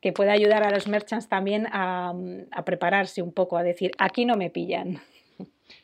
que 0.00 0.12
pueda 0.12 0.30
ayudar 0.30 0.62
a 0.62 0.70
los 0.70 0.86
merchants 0.86 1.28
también 1.28 1.66
a, 1.72 2.14
prepararse 2.64 3.20
un 3.20 3.32
poco, 3.32 3.56
a 3.56 3.64
decir, 3.64 3.90
aquí 3.98 4.24
no 4.24 4.36
me 4.36 4.48
pillan. 4.48 5.00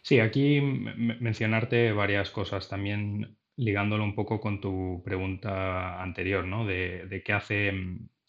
Sí, 0.02 0.20
aquí 0.20 0.60
mencionarte 0.60 1.90
varias 1.90 2.30
cosas 2.30 2.68
también 2.68 3.36
ligándolo 3.56 4.04
un 4.04 4.14
poco 4.14 4.38
con 4.38 4.60
tu 4.60 5.02
pregunta 5.04 6.00
anterior, 6.00 6.44
¿no? 6.44 6.64
De, 6.64 7.06
de 7.06 7.24
qué 7.24 7.32
hace 7.32 7.72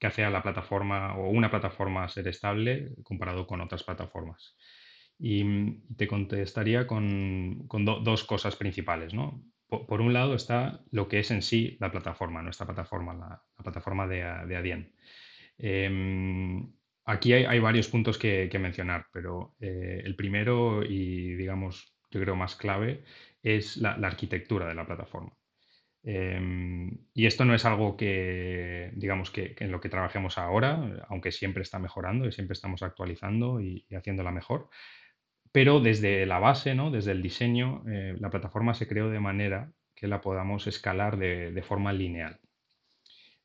qué 0.02 0.08
hace 0.08 0.24
a 0.24 0.32
la 0.32 0.42
plataforma 0.42 1.16
o 1.16 1.30
una 1.30 1.52
plataforma 1.52 2.10
ser 2.10 2.28
estable 2.28 2.90
comparado 3.04 3.46
con 3.46 3.62
otras 3.62 3.84
plataformas. 3.84 4.56
Y 5.24 5.44
mm, 5.44 5.96
te 5.96 6.08
contestaría 6.08 6.88
con, 6.88 7.68
dos 8.04 8.24
cosas 8.24 8.56
principales. 8.56 9.14
¿no? 9.14 9.44
Por, 9.68 10.02
un 10.02 10.14
lado 10.14 10.34
está 10.34 10.82
lo 10.92 11.08
que 11.08 11.20
es 11.20 11.30
en 11.30 11.44
sí 11.44 11.78
la 11.80 11.92
plataforma, 11.92 12.42
nuestra 12.42 12.66
plataforma, 12.66 13.14
la, 13.14 13.44
plataforma 13.64 14.08
de, 14.08 14.18
de 14.48 14.56
Adyen. 14.58 14.96
Em, 15.60 16.74
aquí 17.06 17.34
hay, 17.34 17.60
varios 17.60 17.88
puntos 17.88 18.18
que, 18.18 18.50
mencionar, 18.60 19.06
pero 19.14 19.56
eh, 19.60 20.02
el 20.04 20.16
primero 20.16 20.84
y 20.84 21.36
digamos, 21.36 21.96
yo 22.10 22.20
creo 22.20 22.36
más 22.36 22.56
clave 22.56 23.04
es 23.44 23.78
la, 23.78 23.92
arquitectura 23.92 24.68
de 24.68 24.76
la 24.76 24.88
plataforma. 24.88 25.38
Em, 26.04 26.98
y 27.14 27.28
esto 27.28 27.46
no 27.46 27.54
es 27.54 27.64
algo 27.66 27.96
que, 27.96 28.92
digamos, 28.96 29.30
que, 29.30 29.56
en 29.60 29.72
lo 29.72 29.80
que 29.80 29.90
trabajemos 29.90 30.40
ahora, 30.40 31.06
aunque 31.10 31.32
siempre 31.32 31.62
está 31.62 31.78
mejorando 31.78 32.28
y 32.28 32.32
siempre 32.32 32.54
estamos 32.54 32.82
actualizando 32.82 33.62
y, 33.62 33.86
y 33.88 33.96
haciéndola 33.96 34.32
mejor, 34.32 34.70
pero 35.52 35.80
desde 35.80 36.26
la 36.26 36.40
base, 36.40 36.76
¿no? 36.76 36.92
desde 36.92 37.12
el 37.12 37.22
diseño, 37.22 37.84
eh, 37.88 38.16
la 38.20 38.30
plataforma 38.30 38.74
se 38.74 38.88
creó 38.88 39.10
de 39.10 39.20
manera 39.20 39.74
que 39.96 40.08
la 40.08 40.22
podamos 40.22 40.68
escalar 40.68 41.18
de, 41.18 41.62
forma 41.64 41.94
lineal. 41.94 42.40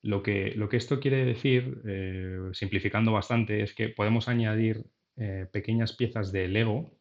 Lo 0.02 0.22
que, 0.22 0.52
lo 0.54 0.68
que, 0.68 0.76
esto 0.76 1.00
quiere 1.00 1.24
decir, 1.24 1.82
eh, 1.86 2.38
simplificando 2.52 3.12
bastante, 3.12 3.62
es 3.62 3.74
que 3.74 3.88
podemos 3.88 4.28
añadir 4.28 4.84
eh, 5.16 5.46
pequeñas 5.52 5.94
piezas 5.94 6.32
de 6.32 6.48
Lego, 6.48 6.92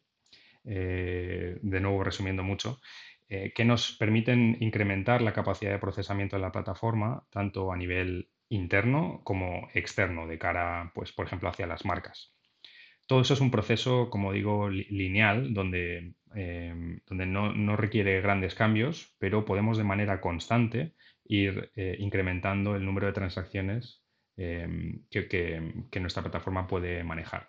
de 0.64 1.80
nuevo 1.80 2.02
resumiendo 2.02 2.42
mucho, 2.42 2.80
que 3.28 3.64
nos 3.64 3.92
permiten 3.92 4.56
incrementar 4.58 5.22
la 5.22 5.32
capacidad 5.32 5.70
de 5.70 5.78
procesamiento 5.78 6.34
de 6.34 6.42
la 6.42 6.50
plataforma, 6.50 7.24
tanto 7.30 7.70
a 7.70 7.76
nivel 7.76 8.30
interno 8.48 9.20
como 9.22 9.68
externo, 9.74 10.26
de 10.26 10.40
cara, 10.40 10.90
pues, 10.92 11.12
por 11.12 11.26
ejemplo, 11.26 11.48
hacia 11.48 11.68
las 11.68 11.84
marcas. 11.84 12.35
Todo 13.06 13.20
eso 13.20 13.34
es 13.34 13.40
un 13.40 13.52
proceso, 13.52 14.10
como 14.10 14.32
digo, 14.32 14.68
lineal, 14.68 15.54
donde, 15.54 16.14
em, 16.34 17.00
donde 17.06 17.26
no, 17.26 17.76
requiere 17.76 18.20
grandes 18.20 18.54
cambios, 18.54 19.14
pero 19.18 19.44
podemos 19.44 19.78
de 19.78 19.84
manera 19.84 20.20
constante 20.20 20.94
ir 21.24 21.70
eh, 21.76 21.96
incrementando 22.00 22.74
el 22.74 22.84
número 22.84 23.06
de 23.06 23.12
transacciones 23.12 24.02
em, 24.36 25.04
que, 25.08 26.00
nuestra 26.00 26.22
plataforma 26.22 26.66
puede 26.66 27.04
manejar. 27.04 27.48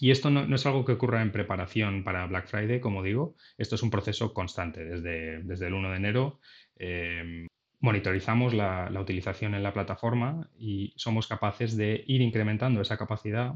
Y 0.00 0.10
esto 0.10 0.30
no, 0.30 0.54
es 0.54 0.66
algo 0.66 0.84
que 0.84 0.92
ocurra 0.92 1.22
en 1.22 1.32
preparación 1.32 2.04
para 2.04 2.26
Black 2.26 2.48
Friday, 2.48 2.80
como 2.80 3.02
digo, 3.02 3.36
esto 3.58 3.74
es 3.76 3.82
un 3.82 3.90
proceso 3.90 4.34
constante. 4.34 4.84
Desde, 4.84 5.42
desde 5.42 5.66
el 5.68 5.74
1 5.74 5.90
de 5.90 5.96
enero 5.96 6.40
em, 6.76 7.46
monitorizamos 7.80 8.54
la, 8.54 8.90
la 8.90 9.00
utilización 9.00 9.54
en 9.54 9.62
la 9.62 9.72
plataforma 9.72 10.50
y 10.58 10.92
somos 10.96 11.26
capaces 11.26 11.76
de 11.76 12.04
ir 12.06 12.20
incrementando 12.20 12.80
esa 12.80 12.98
capacidad 12.98 13.54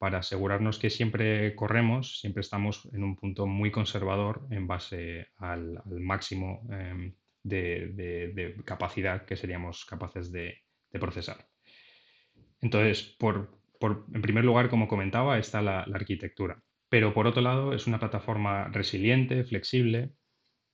para 0.00 0.20
asegurarnos 0.20 0.78
que 0.78 0.88
siempre 0.88 1.54
corremos, 1.54 2.20
siempre 2.20 2.40
estamos 2.40 2.88
en 2.94 3.04
un 3.04 3.16
punto 3.16 3.46
muy 3.46 3.70
conservador 3.70 4.46
en 4.50 4.66
base 4.66 5.26
al, 5.36 5.82
máximo 5.84 6.66
em, 6.70 7.14
de, 7.42 8.56
capacidad 8.64 9.26
que 9.26 9.36
seríamos 9.36 9.84
capaces 9.84 10.32
de, 10.32 10.56
procesar. 10.92 11.46
Entonces, 12.62 13.14
por, 13.18 13.50
en 14.14 14.22
primer 14.22 14.42
lugar, 14.42 14.70
como 14.70 14.88
comentaba, 14.88 15.38
está 15.38 15.60
la, 15.60 15.80
arquitectura. 15.80 16.62
Pero 16.88 17.12
por 17.12 17.26
otro 17.26 17.42
lado, 17.42 17.74
es 17.74 17.86
una 17.86 17.98
plataforma 17.98 18.68
resiliente, 18.68 19.44
flexible 19.44 20.12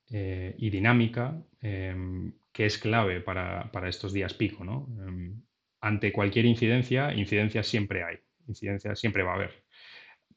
eh, 0.08 0.54
y 0.56 0.70
dinámica, 0.70 1.42
em, 1.60 2.32
que 2.52 2.66
es 2.66 2.78
clave 2.78 3.20
para, 3.20 3.88
estos 3.88 4.12
días 4.12 4.34
pico. 4.34 4.62
Em, 4.62 5.42
ante 5.80 6.12
cualquier 6.12 6.44
incidencia, 6.44 7.12
incidencias 7.12 7.66
siempre 7.66 8.04
hay 8.04 8.18
incidencia 8.48 8.94
siempre 8.96 9.22
va 9.22 9.32
a 9.32 9.34
haber. 9.36 9.64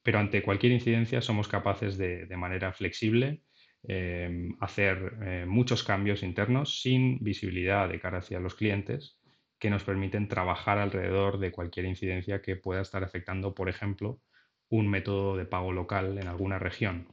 Pero 0.03 0.19
ante 0.19 0.41
cualquier 0.41 0.71
incidencia 0.73 1.21
somos 1.21 1.47
capaces 1.47 1.97
de, 1.97 2.25
de 2.25 2.37
manera 2.37 2.73
flexible 2.73 3.43
em, 3.83 4.55
hacer 4.59 5.13
eh, 5.21 5.45
muchos 5.47 5.83
cambios 5.83 6.23
internos 6.23 6.81
sin 6.81 7.19
visibilidad 7.23 7.89
de 7.89 7.99
cara 7.99 8.19
hacia 8.19 8.39
los 8.39 8.55
clientes 8.55 9.17
que 9.59 9.69
nos 9.69 9.83
permiten 9.83 10.27
trabajar 10.27 10.77
alrededor 10.77 11.37
de 11.39 11.51
cualquier 11.51 11.85
incidencia 11.85 12.41
que 12.41 12.55
pueda 12.55 12.81
estar 12.81 13.03
afectando, 13.03 13.53
por 13.53 13.69
ejemplo, 13.69 14.21
un 14.69 14.87
método 14.87 15.35
de 15.35 15.45
pago 15.45 15.73
local 15.73 16.17
en 16.17 16.27
alguna 16.27 16.59
región 16.59 17.07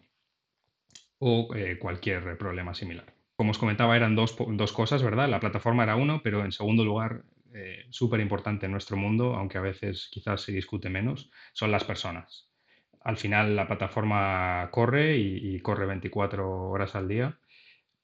o 1.19 1.55
eh, 1.55 1.79
cualquier 1.79 2.37
problema 2.39 2.75
similar. 2.75 3.15
Como 3.37 3.51
os 3.51 3.59
comentaba, 3.59 3.97
eran 3.97 4.15
dos, 4.17 4.37
dos, 4.39 4.73
cosas, 4.73 5.03
¿verdad? 5.03 5.29
La 5.29 5.41
plataforma 5.41 5.83
era 5.83 5.97
uno, 5.97 6.21
pero 6.23 6.45
en 6.45 6.53
segundo 6.53 6.85
lugar, 6.85 7.25
eh, 7.57 7.87
súper 7.91 8.21
importante 8.21 8.67
en 8.67 8.73
nuestro 8.73 8.97
mundo, 8.97 9.35
aunque 9.35 9.59
a 9.59 9.63
veces 9.63 10.09
quizás 10.13 10.43
se 10.43 10.53
discute 10.53 10.91
menos, 10.91 11.31
son 11.53 11.73
las 11.73 11.85
personas. 11.85 12.51
al 13.05 13.17
final 13.17 13.57
la 13.57 13.67
plataforma 13.67 14.69
corre 14.73 15.17
y, 15.17 15.61
corre 15.61 15.87
24 15.87 16.69
horas 16.71 16.95
al 16.97 17.09
día, 17.09 17.39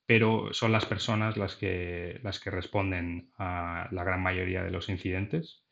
pero 0.06 0.52
son 0.52 0.72
las 0.72 0.86
personas 0.86 1.36
las 1.36 1.56
que, 1.56 2.20
las 2.22 2.40
que 2.40 2.50
responden 2.50 3.32
a 3.38 3.88
la 3.92 4.04
gran 4.04 4.22
mayoría 4.22 4.62
de 4.62 4.70
los 4.70 4.88
incidentes 4.88 5.64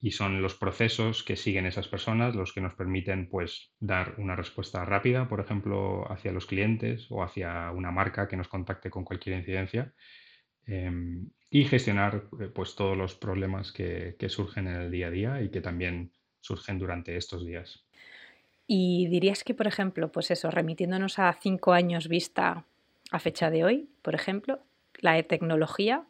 y 0.00 0.12
son 0.12 0.42
los 0.42 0.54
procesos 0.54 1.22
que 1.24 1.36
siguen 1.36 1.66
esas 1.66 1.88
personas 1.88 2.34
los 2.34 2.52
que 2.52 2.60
nos 2.60 2.74
permiten 2.74 3.28
pues 3.28 3.72
dar 3.80 4.14
una 4.18 4.36
respuesta 4.36 4.84
rápida, 4.84 5.28
por 5.28 5.40
ejemplo, 5.40 6.10
hacia 6.12 6.32
los 6.32 6.46
clientes 6.46 7.06
o 7.10 7.22
hacia 7.22 7.70
una 7.72 7.90
marca 7.90 8.28
que 8.28 8.36
nos 8.36 8.48
contacte 8.48 8.90
con 8.90 9.04
cualquier 9.04 9.38
incidencia 9.38 9.94
em, 10.66 11.30
y 11.50 11.64
gestionar 11.64 12.24
eh, 12.40 12.48
pues 12.52 12.74
todos 12.74 12.96
los 12.96 13.14
problemas 13.14 13.72
que, 13.72 14.16
que 14.18 14.28
surgen 14.28 14.68
en 14.68 14.76
el 14.76 14.90
día 14.90 15.08
a 15.08 15.10
día 15.10 15.42
y 15.42 15.50
que 15.50 15.60
también 15.60 16.12
surgen 16.40 16.78
durante 16.78 17.16
estos 17.16 17.44
días. 17.44 17.84
Y 18.66 19.06
dirías 19.08 19.44
que, 19.44 19.54
por 19.54 19.66
ejemplo, 19.66 20.10
pues 20.10 20.30
eso, 20.30 20.50
remitiéndonos 20.50 21.18
a 21.18 21.32
cinco 21.40 21.72
años 21.72 22.08
vista 22.08 22.64
a 23.10 23.18
fecha 23.20 23.50
de 23.50 23.64
hoy, 23.64 23.88
por 24.02 24.14
ejemplo, 24.14 24.60
la 25.00 25.22
tecnología, 25.22 26.04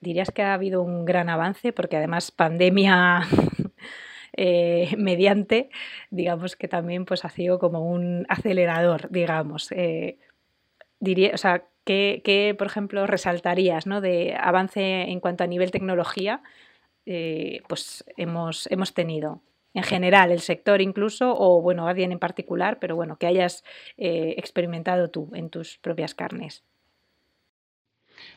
dirías 0.00 0.30
que 0.30 0.42
ha 0.42 0.54
habido 0.54 0.82
un 0.82 1.04
gran 1.04 1.28
avance, 1.28 1.72
porque 1.72 1.96
además 1.96 2.32
pandemia 2.32 3.22
eh, 4.36 4.94
mediante, 4.98 5.70
digamos 6.10 6.56
que 6.56 6.68
también 6.68 7.04
pues 7.04 7.24
ha 7.24 7.28
sido 7.28 7.58
como 7.58 7.88
un 7.88 8.26
acelerador, 8.28 9.08
digamos. 9.10 9.70
Eh, 9.72 10.18
diría, 10.98 11.32
o 11.34 11.38
sea, 11.38 11.64
¿qué, 11.84 12.54
por 12.58 12.66
ejemplo, 12.66 13.06
resaltarías 13.06 13.86
¿no? 13.86 14.00
de 14.00 14.34
avance 14.38 15.02
en 15.02 15.20
cuanto 15.20 15.44
a 15.44 15.46
nivel 15.46 15.70
tecnología? 15.70 16.42
Eh, 17.06 17.62
pues 17.68 18.04
hemos, 18.16 18.66
hemos 18.70 18.94
tenido 18.94 19.42
en 19.74 19.82
general, 19.82 20.30
el 20.30 20.40
sector 20.40 20.80
incluso, 20.80 21.34
o 21.36 21.60
bueno, 21.60 21.88
alguien 21.88 22.12
en 22.12 22.20
particular, 22.20 22.78
pero 22.80 22.94
bueno, 22.94 23.18
que 23.18 23.26
hayas 23.26 23.64
eh, 23.96 24.34
experimentado 24.38 25.10
tú 25.10 25.30
en 25.34 25.50
tus 25.50 25.78
propias 25.78 26.14
carnes. 26.14 26.64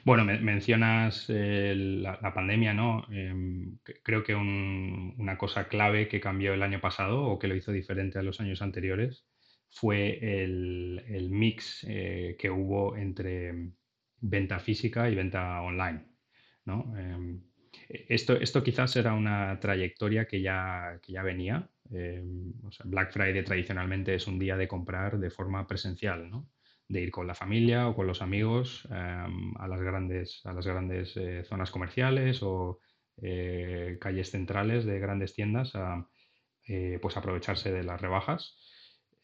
Bueno, 0.04 0.26
mencionas 0.26 1.26
la, 1.30 2.34
pandemia, 2.34 2.74
¿no? 2.74 3.06
Em, 3.12 3.78
creo 4.02 4.24
que 4.24 4.34
una 4.34 5.38
cosa 5.38 5.68
clave 5.68 6.08
que 6.08 6.20
cambió 6.20 6.54
el 6.54 6.64
año 6.64 6.82
pasado 6.82 7.24
o 7.24 7.38
que 7.38 7.48
lo 7.48 7.56
hizo 7.56 7.72
diferente 7.72 8.18
a 8.18 8.24
los 8.24 8.40
años 8.42 8.64
anteriores 8.64 9.26
fue 9.80 10.18
el, 10.44 11.30
mix 11.30 11.86
eh, 11.88 12.36
que 12.40 12.50
hubo 12.50 12.98
entre 12.98 13.54
venta 14.20 14.60
física 14.60 15.10
y 15.10 15.16
venta 15.16 15.62
online, 15.62 16.04
¿no? 16.66 16.98
Em, 16.98 17.44
esto, 17.88 18.34
esto 18.34 18.64
quizás 18.64 18.96
era 18.96 19.14
una 19.14 19.60
trayectoria 19.60 20.26
que 20.28 20.42
ya, 20.42 21.00
que 21.02 21.14
ya 21.14 21.22
venía. 21.22 21.70
Eh, 21.94 22.24
Black 22.86 23.14
Friday 23.14 23.44
tradicionalmente 23.44 24.16
es 24.16 24.26
un 24.26 24.40
día 24.40 24.58
de 24.58 24.68
comprar 24.68 25.20
de 25.20 25.30
forma 25.30 25.68
presencial, 25.68 26.30
¿no? 26.30 26.50
de 26.90 27.02
ir 27.02 27.12
con 27.12 27.28
la 27.28 27.36
familia 27.36 27.88
o 27.90 27.96
con 27.96 28.08
los 28.08 28.22
amigos 28.22 28.88
em, 28.90 29.54
a 29.58 29.68
las 29.68 29.82
grandes, 29.82 30.42
a 30.46 30.54
las 30.54 30.66
grandes 30.66 31.16
eh, 31.18 31.44
zonas 31.44 31.70
comerciales 31.70 32.42
o 32.42 32.80
eh, 33.22 33.98
calles 34.00 34.32
centrales 34.32 34.86
de 34.86 35.00
grandes 35.00 35.34
tiendas 35.34 35.76
a 35.76 36.08
pues 37.02 37.16
aprovecharse 37.16 37.72
de 37.72 37.84
las 37.84 38.02
rebajas. 38.02 38.58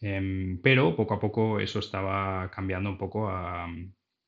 Em, 0.05 0.59
pero 0.61 0.97
poco 0.97 1.13
a 1.13 1.19
poco 1.19 1.61
eso 1.61 1.79
estaba 1.79 2.51
cambiando 2.51 2.89
un 2.89 2.97
poco 2.97 3.29
a, 3.29 3.65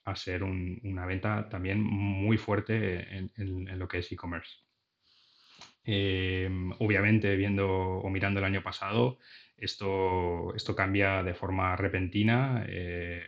a 0.05 0.15
ser 0.15 0.41
una 0.41 1.05
venta 1.05 1.49
también 1.49 1.81
muy 1.83 2.37
fuerte 2.37 3.29
en, 3.35 3.77
lo 3.77 3.85
que 3.85 3.97
es 3.97 4.09
e-commerce. 4.09 4.59
Em, 5.83 6.71
obviamente, 6.79 7.35
viendo 7.35 7.67
o 7.67 8.09
mirando 8.09 8.39
el 8.39 8.45
año 8.45 8.63
pasado, 8.63 9.19
esto, 9.57 10.55
esto 10.55 10.75
cambia 10.75 11.23
de 11.23 11.33
forma 11.33 11.75
repentina, 11.75 12.65
eh, 12.69 13.27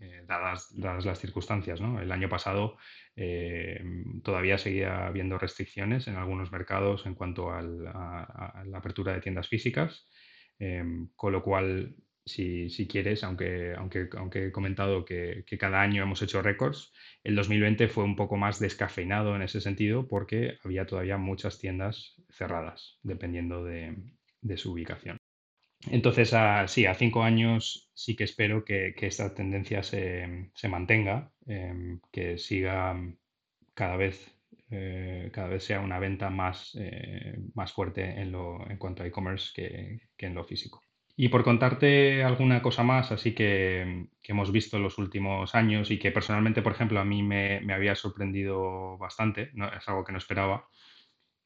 eh, 0.00 0.24
dadas, 0.26 0.72
las 0.76 1.18
circunstancias. 1.18 1.80
El 1.80 2.12
año 2.12 2.28
pasado 2.28 2.76
em, 3.16 4.20
todavía 4.20 4.58
seguía 4.58 5.06
habiendo 5.06 5.38
restricciones 5.38 6.08
en 6.08 6.16
algunos 6.16 6.52
mercados 6.52 7.06
en 7.06 7.14
cuanto 7.14 7.50
a, 7.50 7.62
la 7.62 8.78
apertura 8.78 9.14
de 9.14 9.20
tiendas 9.22 9.48
físicas, 9.48 10.08
em, 10.60 11.08
con 11.16 11.32
lo 11.32 11.42
cual 11.42 11.96
si, 12.24 12.86
quieres, 12.88 13.24
aunque, 13.24 13.74
aunque, 13.76 14.08
aunque 14.16 14.46
he 14.46 14.52
comentado 14.52 15.04
que, 15.04 15.44
cada 15.58 15.82
año 15.82 16.02
hemos 16.02 16.22
hecho 16.22 16.42
récords, 16.42 16.92
el 17.24 17.34
2020 17.34 17.88
fue 17.88 18.04
un 18.04 18.16
poco 18.16 18.36
más 18.36 18.60
descafeinado 18.60 19.34
en 19.34 19.42
ese 19.42 19.60
sentido 19.60 20.06
porque 20.06 20.58
había 20.64 20.86
todavía 20.86 21.16
muchas 21.16 21.58
tiendas 21.58 22.14
cerradas, 22.30 22.98
dependiendo 23.02 23.64
de, 23.64 23.96
su 24.56 24.72
ubicación. 24.72 25.16
Entonces, 25.90 26.34
sí, 26.66 26.86
a 26.86 26.94
cinco 26.94 27.22
años 27.22 27.90
sí 27.94 28.14
que 28.14 28.24
espero 28.24 28.64
que, 28.64 28.94
esta 29.00 29.34
tendencia 29.34 29.82
se, 29.82 30.50
mantenga, 30.68 31.32
em, 31.46 32.00
que 32.12 32.38
siga 32.38 33.00
cada 33.74 33.96
vez, 33.96 34.39
eh, 34.70 35.30
cada 35.32 35.48
vez 35.48 35.64
sea 35.64 35.80
una 35.80 35.98
venta 35.98 36.30
más, 36.30 36.76
eh, 36.78 37.38
más 37.54 37.72
fuerte 37.72 38.20
en, 38.20 38.32
lo, 38.32 38.68
en 38.70 38.78
cuanto 38.78 39.02
a 39.02 39.06
e-commerce 39.06 39.52
que 39.54 40.26
en 40.26 40.34
lo 40.34 40.44
físico. 40.44 40.82
Y 41.22 41.28
por 41.28 41.44
contarte 41.44 42.24
alguna 42.24 42.62
cosa 42.62 42.82
más, 42.82 43.12
así 43.12 43.34
que, 43.34 44.06
hemos 44.22 44.50
visto 44.52 44.78
en 44.78 44.82
los 44.84 44.96
últimos 44.96 45.54
años 45.54 45.90
y 45.90 45.98
que 45.98 46.12
personalmente, 46.12 46.62
por 46.62 46.72
ejemplo, 46.72 46.98
a 46.98 47.04
mí 47.04 47.22
me, 47.22 47.60
había 47.74 47.94
sorprendido 47.94 48.96
bastante, 48.96 49.50
no, 49.52 49.68
es 49.70 49.86
algo 49.86 50.02
que 50.02 50.12
no 50.12 50.18
esperaba, 50.18 50.68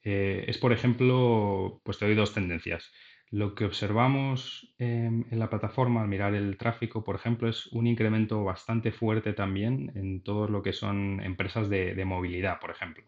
eh, 0.04 0.44
es, 0.46 0.58
por 0.58 0.72
ejemplo, 0.72 1.80
pues 1.84 1.98
te 1.98 2.04
doy 2.06 2.14
dos 2.14 2.34
tendencias. 2.34 2.92
Lo 3.30 3.56
que 3.56 3.64
observamos 3.64 4.74
en 4.78 5.26
la 5.32 5.50
plataforma 5.50 6.02
al 6.02 6.08
mirar 6.08 6.36
el 6.36 6.56
tráfico, 6.56 7.02
por 7.02 7.16
ejemplo, 7.16 7.48
es 7.48 7.66
un 7.72 7.88
incremento 7.88 8.44
bastante 8.44 8.92
fuerte 8.92 9.32
también 9.32 9.90
en 9.96 10.22
todo 10.22 10.46
lo 10.46 10.62
que 10.62 10.72
son 10.72 11.20
empresas 11.20 11.68
de 11.68 12.04
movilidad, 12.04 12.60
por 12.60 12.70
ejemplo 12.70 13.04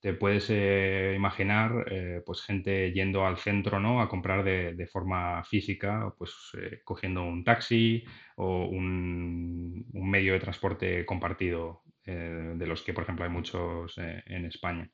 te 0.00 0.14
puedes 0.14 0.46
eh, 0.50 1.14
imaginar 1.16 1.86
eh, 1.90 2.22
pues 2.24 2.42
gente 2.42 2.92
yendo 2.92 3.26
al 3.26 3.38
centro 3.38 3.80
¿no? 3.80 4.00
a 4.00 4.08
comprar 4.08 4.44
de, 4.44 4.86
forma 4.86 5.42
física, 5.44 6.14
pues 6.18 6.32
eh, 6.58 6.80
cogiendo 6.84 7.24
un 7.24 7.44
taxi 7.44 8.04
o 8.36 8.66
un, 8.66 9.86
medio 9.92 10.34
de 10.34 10.40
transporte 10.40 11.04
compartido, 11.06 11.82
de 12.04 12.66
los 12.68 12.82
que 12.82 12.94
por 12.94 13.02
ejemplo 13.02 13.24
hay 13.24 13.30
muchos 13.32 13.98
en 13.98 14.44
España. 14.44 14.88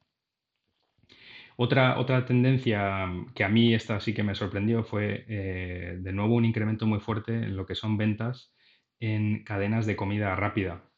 Otra, 1.57 1.99
otra 1.99 2.25
tendencia 2.25 3.07
que 3.35 3.45
a 3.45 3.51
mí 3.51 3.75
esta 3.75 4.01
sí 4.01 4.15
que 4.15 4.23
me 4.23 4.35
sorprendió 4.35 4.83
fue 4.83 5.27
de 5.27 6.13
nuevo 6.13 6.37
un 6.37 6.47
incremento 6.47 6.87
muy 6.87 7.01
fuerte 7.01 7.35
en 7.35 7.55
lo 7.55 7.67
que 7.67 7.75
son 7.75 7.99
ventas 7.99 8.55
en 8.99 9.45
cadenas 9.45 9.85
de 9.85 9.97
comida 9.97 10.35
rápida. 10.37 10.92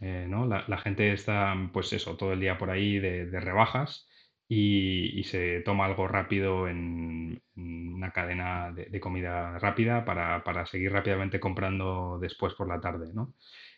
Eh, 0.00 0.26
¿no? 0.28 0.46
La, 0.46 0.78
gente 0.78 1.12
está, 1.12 1.54
pues 1.72 1.92
eso, 1.92 2.16
todo 2.16 2.32
el 2.32 2.40
día 2.40 2.58
por 2.58 2.70
ahí 2.70 2.98
de, 2.98 3.40
rebajas 3.40 4.08
y, 4.48 5.22
se 5.24 5.60
toma 5.62 5.86
algo 5.86 6.06
rápido 6.06 6.68
en, 6.68 7.42
una 7.56 8.12
cadena 8.12 8.72
de, 8.72 9.00
comida 9.00 9.58
rápida 9.58 10.04
para, 10.04 10.66
seguir 10.66 10.92
rápidamente 10.92 11.40
comprando 11.40 12.18
después 12.20 12.54
por 12.54 12.68
la 12.68 12.80
tarde, 12.80 13.12
¿no? 13.14 13.34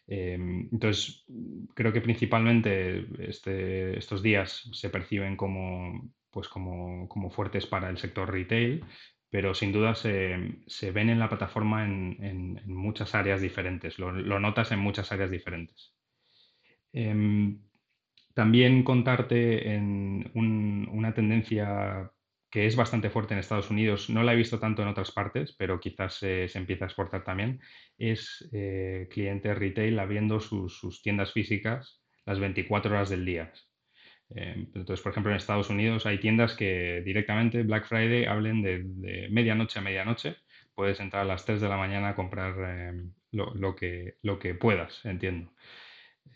Em, 0.08 0.68
entonces, 0.72 1.24
creo 1.74 1.92
que 1.92 2.00
principalmente 2.00 3.06
este, 3.28 3.98
estos 3.98 4.22
días 4.22 4.68
se 4.72 4.90
perciben 4.90 5.36
como, 5.36 6.10
pues 6.30 6.48
como, 6.48 7.30
fuertes 7.30 7.66
para 7.66 7.90
el 7.90 7.98
sector 7.98 8.30
retail, 8.32 8.84
pero 9.30 9.54
sin 9.54 9.72
duda 9.72 9.94
se, 9.94 10.36
ven 10.92 11.10
en 11.10 11.18
la 11.18 11.28
plataforma 11.28 11.84
en, 11.84 12.60
muchas 12.66 13.14
áreas 13.14 13.40
diferentes, 13.40 13.98
lo, 13.98 14.12
notas 14.40 14.72
en 14.72 14.78
muchas 14.80 15.12
áreas 15.12 15.30
diferentes. 15.30 15.97
Em, 16.92 17.60
también 18.34 18.82
contarte 18.84 19.74
en 19.74 20.30
una 20.34 21.12
tendencia 21.14 22.12
que 22.50 22.66
es 22.66 22.76
bastante 22.76 23.10
fuerte 23.10 23.34
en 23.34 23.40
Estados 23.40 23.70
Unidos, 23.70 24.08
no 24.08 24.22
la 24.22 24.32
he 24.32 24.36
visto 24.36 24.58
tanto 24.58 24.82
en 24.82 24.88
otras 24.88 25.12
partes, 25.12 25.54
pero 25.58 25.80
quizás 25.80 26.14
se 26.14 26.50
empieza 26.54 26.84
a 26.84 26.88
exportar 26.88 27.24
también, 27.24 27.60
es 27.98 28.48
eh, 28.52 29.08
clientes 29.10 29.58
retail 29.58 29.98
abriendo 29.98 30.40
sus, 30.40 31.02
tiendas 31.02 31.32
físicas 31.32 32.02
las 32.24 32.40
24 32.40 32.90
horas 32.92 33.10
del 33.10 33.24
día. 33.24 33.52
Em, 34.30 34.70
entonces, 34.74 35.00
por 35.00 35.12
ejemplo, 35.12 35.30
en 35.32 35.36
Estados 35.36 35.70
Unidos 35.70 36.06
hay 36.06 36.18
tiendas 36.18 36.54
que 36.54 37.02
directamente 37.04 37.62
Black 37.62 37.86
Friday 37.86 38.24
hablen 38.24 38.62
de, 38.62 39.28
medianoche 39.30 39.78
a 39.78 39.82
medianoche. 39.82 40.36
Puedes 40.74 41.00
entrar 41.00 41.22
a 41.22 41.26
las 41.26 41.44
3 41.44 41.60
de 41.60 41.68
la 41.68 41.76
mañana 41.76 42.10
a 42.10 42.14
comprar 42.14 42.54
em, 42.70 43.12
lo, 43.32 43.74
que, 43.76 44.16
lo 44.22 44.38
que 44.38 44.54
puedas, 44.54 45.04
entiendo. 45.04 45.52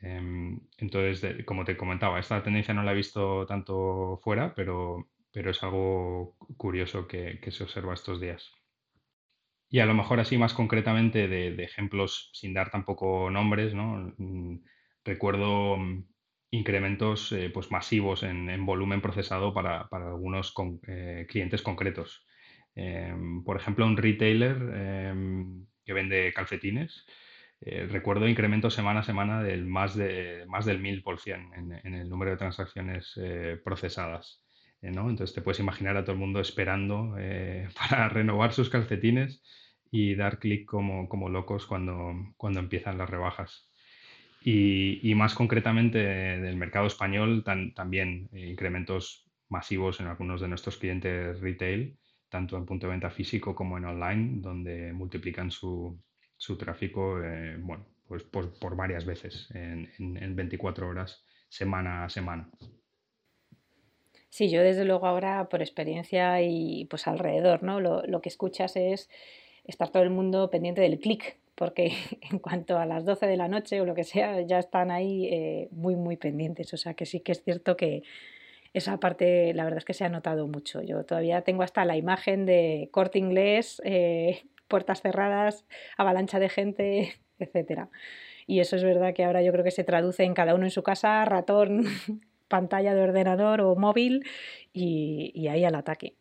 Em, 0.01 0.61
entonces, 0.79 1.45
como 1.45 1.65
te 1.65 1.77
comentaba, 1.77 2.19
esta 2.19 2.43
tendencia 2.43 2.75
no 2.75 2.83
la 2.83 2.93
he 2.93 2.97
visto 2.97 3.47
tanto 3.47 4.19
fuera, 4.23 4.55
pero, 4.55 5.09
pero 5.33 5.51
es 5.51 5.63
algo 5.63 6.37
curioso 6.57 7.07
que, 7.07 7.39
se 7.51 7.63
observa 7.65 7.95
estos 7.95 8.21
días. 8.21 8.53
Y 9.69 9.81
a 9.81 9.87
lo 9.87 9.95
mejor 9.95 10.21
así 10.21 10.37
más 10.37 10.55
concretamente 10.55 11.29
de, 11.29 11.63
ejemplos 11.65 12.31
sin 12.35 12.53
dar 12.55 12.71
tampoco 12.71 13.31
nombres, 13.31 13.75
¿no? 13.75 14.15
Mm, 14.19 14.59
recuerdo 15.05 15.77
mm, 15.79 16.05
incrementos 16.51 17.33
eh, 17.33 17.51
pues 17.53 17.71
masivos 17.71 18.23
en, 18.23 18.67
volumen 18.67 19.01
procesado 19.01 19.55
para, 19.55 19.89
algunos 19.91 20.55
eh, 20.87 21.27
clientes 21.29 21.63
concretos. 21.63 22.27
Em, 22.75 23.43
por 23.45 23.57
ejemplo, 23.57 23.87
un 23.87 23.97
retailer 23.97 24.57
em, 24.75 25.67
que 25.85 25.93
vende 25.93 26.33
calcetines, 26.35 27.07
eh, 27.65 27.87
recuerdo 27.89 28.27
incrementos 28.27 28.75
semana 28.75 29.01
a 29.01 29.05
semana 29.05 29.41
del 29.41 29.67
más, 29.67 29.95
de, 29.95 30.45
más 30.49 30.65
del 30.65 30.83
1000% 30.83 31.57
en, 31.57 31.73
en 31.85 31.95
el 31.95 32.09
número 32.09 32.33
de 32.33 32.37
transacciones 32.37 33.13
eh, 33.23 33.57
procesadas. 33.65 34.43
Eh, 34.81 34.91
¿no? 34.91 35.09
Entonces 35.09 35.33
te 35.33 35.43
puedes 35.43 35.61
imaginar 35.61 35.97
a 35.97 36.03
todo 36.03 36.15
el 36.15 36.19
mundo 36.19 36.41
esperando 36.41 37.15
para 37.79 38.09
renovar 38.09 38.53
sus 38.53 38.69
calcetines 38.69 39.43
y 39.93 40.17
dar 40.17 40.41
clic 40.41 40.67
como, 40.67 41.09
como, 41.09 41.29
locos 41.29 41.67
cuando, 41.67 42.35
cuando 42.37 42.59
empiezan 42.59 42.99
las 42.99 43.09
rebajas. 43.09 43.71
Y, 44.43 44.99
y 45.09 45.15
más 45.15 45.35
concretamente 45.35 45.99
del 45.99 46.57
mercado 46.57 46.89
español, 46.89 47.45
también 47.45 48.29
incrementos 48.33 49.31
masivos 49.49 50.01
en 50.01 50.09
algunos 50.09 50.41
de 50.41 50.49
nuestros 50.49 50.79
clientes 50.79 51.39
retail, 51.41 51.97
tanto 52.29 52.57
en 52.57 52.67
punto 52.67 52.87
de 52.89 52.93
venta 52.93 53.11
físico 53.11 53.55
como 53.55 53.79
en 53.79 53.85
online, 53.85 54.41
donde 54.41 54.93
multiplican 54.93 55.53
su, 55.53 56.03
su 56.43 56.59
tráfico 56.59 57.23
eh, 57.23 57.57
bueno, 57.57 57.87
pues 58.09 58.25
por, 58.25 58.75
varias 58.75 59.07
veces 59.07 59.49
en, 59.55 59.89
en, 59.97 60.35
24 60.35 60.89
horas, 60.89 61.25
semana 61.49 62.05
a 62.05 62.09
semana. 62.09 62.51
Sí, 64.29 64.51
yo 64.51 64.61
desde 64.61 64.85
luego 64.85 65.07
ahora 65.07 65.49
por 65.49 65.63
experiencia 65.63 66.43
y 66.43 66.87
pues 66.87 67.07
alrededor, 67.07 67.63
¿no? 67.63 67.79
Lo, 67.79 68.03
lo 68.09 68.21
que 68.21 68.29
escuchas 68.29 68.75
es 68.75 69.09
estar 69.63 69.91
todo 69.91 70.03
el 70.03 70.11
mundo 70.11 70.51
pendiente 70.51 70.81
del 70.81 70.99
clic, 70.99 71.39
porque 71.55 71.93
en 72.33 72.41
cuanto 72.41 72.77
a 72.77 72.87
las 72.87 73.05
12 73.05 73.29
de 73.29 73.37
la 73.37 73.47
noche 73.47 73.81
o 73.81 73.85
lo 73.85 73.95
que 73.95 74.03
sea, 74.03 74.41
ya 74.41 74.59
están 74.59 74.91
ahí 74.91 75.27
eh, 75.27 75.69
muy, 75.71 75.95
muy 75.95 76.17
pendientes. 76.17 76.75
O 76.75 76.77
sea 76.77 76.95
que 76.95 77.07
sí 77.07 77.21
que 77.21 77.31
es 77.31 77.45
cierto 77.45 77.77
que 77.77 78.03
esa 78.75 78.99
parte, 78.99 79.55
la 79.55 79.63
verdad 79.63 79.79
es 79.79 79.85
que 79.85 79.95
se 79.95 80.05
ha 80.05 80.09
notado 80.09 80.49
mucho. 80.49 80.83
Yo 80.83 81.05
todavía 81.05 81.43
tengo 81.43 81.63
hasta 81.63 81.85
la 81.85 81.97
imagen 81.97 82.47
de 82.47 82.89
corte 82.91 83.21
inglés, 83.21 83.81
eh, 83.85 84.43
puertas 84.73 85.03
cerradas, 85.03 85.67
avalancha 85.99 86.39
de 86.39 86.49
gente, 86.49 87.13
etc. 87.39 87.91
Y 88.47 88.61
eso 88.61 88.75
es 88.75 88.83
verdad 88.83 89.13
que 89.13 89.23
ahora 89.23 89.43
yo 89.43 89.53
creo 89.53 89.65
que 89.65 89.71
se 89.71 89.85
traduce 89.85 90.25
en 90.25 90.33
cada 90.33 90.55
uno 90.55 90.65
en 90.65 90.71
su 90.71 90.83
casa, 90.83 91.23
ratón, 91.27 91.85
pantalla 92.49 92.95
de 92.95 93.03
ordenador 93.03 93.61
o 93.61 93.77
móvil 93.77 94.25
y, 94.73 95.47
ahí 95.49 95.65
al 95.65 95.75
ataque. 95.75 96.15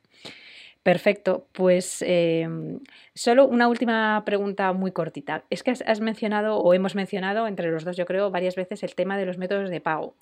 Perfecto, 0.84 1.48
pues 1.54 2.04
em, 2.06 2.80
solo 3.14 3.48
una 3.48 3.70
última 3.70 4.22
pregunta 4.26 4.74
muy 4.74 4.92
cortita. 4.92 5.46
Es 5.50 5.64
que 5.64 5.72
has, 5.72 6.02
mencionado 6.02 6.58
o 6.58 6.74
hemos 6.74 6.94
mencionado 6.94 7.48
entre 7.48 7.72
los 7.72 7.86
dos, 7.86 7.96
yo 7.96 8.06
creo, 8.06 8.32
varias 8.32 8.56
veces 8.56 8.84
el 8.84 8.96
tema 8.96 9.18
de 9.18 9.26
los 9.26 9.38
métodos 9.38 9.70
de 9.70 9.80
pago. 9.80 10.16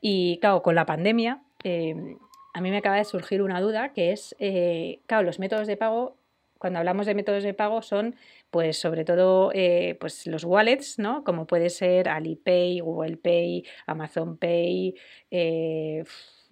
Y 0.00 0.38
claro, 0.40 0.62
con 0.62 0.76
la 0.76 0.86
pandemia, 0.86 1.42
em, 1.64 2.18
a 2.54 2.60
mí 2.60 2.70
me 2.70 2.76
acaba 2.76 2.96
de 2.96 3.04
surgir 3.04 3.42
una 3.42 3.60
duda 3.60 3.92
que 3.92 4.12
es, 4.12 4.36
eh, 4.38 5.00
claro, 5.06 5.24
los 5.24 5.38
métodos 5.38 5.66
de 5.66 5.76
pago 5.76 6.16
cuando 6.62 6.78
hablamos 6.78 7.06
de 7.06 7.16
métodos 7.16 7.42
de 7.42 7.54
pago 7.54 7.82
son 7.82 8.14
pues 8.50 8.78
sobre 8.78 9.04
todo 9.04 9.50
eh, 9.52 9.96
pues 9.98 10.28
los 10.28 10.44
wallets, 10.44 10.96
¿no? 10.96 11.24
Como 11.24 11.44
puede 11.44 11.70
ser 11.70 12.08
Alipay, 12.08 12.78
Google 12.78 13.16
Pay, 13.16 13.64
Amazon 13.84 14.36
Pay, 14.36 14.94
eh, 15.32 16.04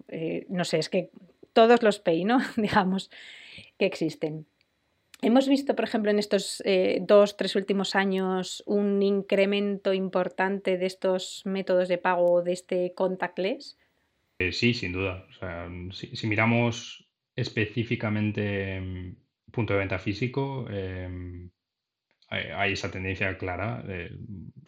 eh, 0.09 0.45
no 0.49 0.65
sé, 0.65 0.79
es 0.79 0.89
que 0.89 1.11
todos 1.53 1.81
los 1.81 1.99
Pay, 1.99 2.25
¿no? 2.25 2.39
Digamos, 2.57 3.09
que 3.79 3.85
existen. 3.85 4.45
Hemos 5.21 5.47
visto, 5.47 5.77
por 5.77 5.85
ejemplo, 5.85 6.11
en 6.11 6.19
estos 6.19 6.61
dos, 7.03 7.37
tres 7.37 7.55
últimos 7.55 7.95
años 7.95 8.63
un 8.65 9.01
incremento 9.01 9.93
importante 9.93 10.77
de 10.77 10.87
estos 10.87 11.43
métodos 11.45 11.87
de 11.87 11.99
pago 11.99 12.41
de 12.41 12.51
este 12.51 12.93
contactless. 12.95 13.77
sí, 14.51 14.73
sin 14.73 14.91
duda. 14.91 15.25
si 15.93 16.27
miramos 16.27 17.07
específicamente 17.33 18.81
mm, 18.81 19.20
punto 19.51 19.73
de 19.73 19.79
venta 19.79 19.99
físico, 19.99 20.67
em, 20.69 21.49
hay, 22.29 22.73
esa 22.73 22.89
tendencia 22.91 23.37
clara, 23.37 23.83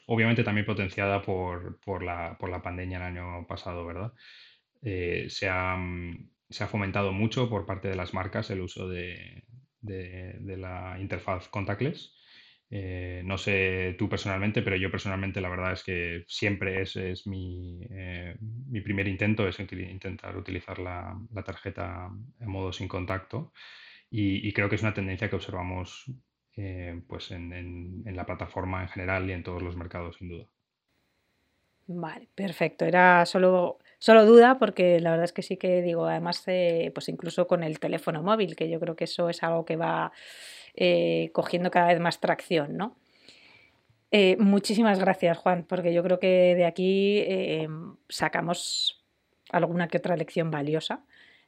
obviamente 0.07 0.43
también 0.43 0.65
potenciada 0.65 1.21
por, 1.21 1.79
por, 1.79 2.03
la, 2.03 2.37
por, 2.37 2.49
la, 2.49 2.61
pandemia 2.61 2.97
el 2.97 3.03
año 3.03 3.47
pasado, 3.47 3.85
¿verdad? 3.85 4.13
Eh, 4.81 5.27
se, 5.29 5.47
ha, 5.49 5.77
se, 6.49 6.63
ha, 6.63 6.67
fomentado 6.67 7.13
mucho 7.13 7.49
por 7.49 7.65
parte 7.65 7.87
de 7.87 7.95
las 7.95 8.13
marcas 8.13 8.49
el 8.49 8.61
uso 8.61 8.89
de, 8.89 9.43
de, 9.81 10.57
la 10.57 10.97
interfaz 10.99 11.47
contactless. 11.49 12.13
Eh, 12.69 13.21
no 13.23 13.37
sé 13.37 13.95
tú 13.99 14.09
personalmente, 14.09 14.61
pero 14.63 14.75
yo 14.75 14.89
personalmente 14.89 15.41
la 15.41 15.49
verdad 15.49 15.73
es 15.73 15.83
que 15.83 16.23
siempre 16.27 16.81
es, 16.81 16.95
es 16.95 17.27
mi, 17.27 17.81
eh, 17.91 18.35
mi, 18.39 18.81
primer 18.81 19.07
intento, 19.07 19.47
es 19.47 19.59
intentar 19.59 20.35
utilizar 20.35 20.79
la, 20.79 21.15
la 21.31 21.43
tarjeta 21.43 22.09
en 22.39 22.49
modo 22.49 22.73
sin 22.73 22.87
contacto. 22.87 23.53
Y, 24.15 24.53
creo 24.53 24.69
que 24.69 24.75
es 24.75 24.83
una 24.83 24.93
tendencia 24.93 25.27
que 25.27 25.35
observamos 25.35 26.05
eh, 26.55 27.01
pues 27.07 27.31
en, 27.31 28.03
la 28.05 28.27
plataforma 28.27 28.83
en 28.83 28.89
general 28.89 29.27
y 29.27 29.33
en 29.33 29.41
todos 29.41 29.63
los 29.63 29.75
mercados, 29.75 30.17
sin 30.17 30.29
duda. 30.29 30.45
Vale, 31.87 32.27
perfecto. 32.35 32.85
Era 32.85 33.25
solo, 33.25 33.79
solo 33.97 34.27
duda 34.27 34.59
porque 34.59 34.99
la 34.99 35.09
verdad 35.09 35.23
es 35.23 35.33
que 35.33 35.41
sí 35.41 35.57
que 35.57 35.81
digo, 35.81 36.05
además, 36.05 36.43
eh, 36.45 36.91
pues 36.93 37.09
incluso 37.09 37.47
con 37.47 37.63
el 37.63 37.79
teléfono 37.79 38.21
móvil, 38.21 38.55
que 38.55 38.69
yo 38.69 38.79
creo 38.79 38.95
que 38.95 39.05
eso 39.05 39.29
es 39.29 39.41
algo 39.41 39.65
que 39.65 39.77
va 39.77 40.11
eh, 40.75 41.31
cogiendo 41.33 41.71
cada 41.71 41.87
vez 41.87 41.99
más 41.99 42.19
tracción, 42.19 42.77
¿no? 42.77 42.95
muchísimas 44.37 44.99
gracias, 44.99 45.39
Juan, 45.39 45.65
porque 45.67 45.91
yo 45.91 46.03
creo 46.03 46.19
que 46.19 46.53
de 46.53 46.65
aquí 46.65 47.25
sacamos 48.09 49.03
alguna 49.49 49.87
que 49.87 49.97
otra 49.97 50.15
lección 50.15 50.51
valiosa. 50.51 51.03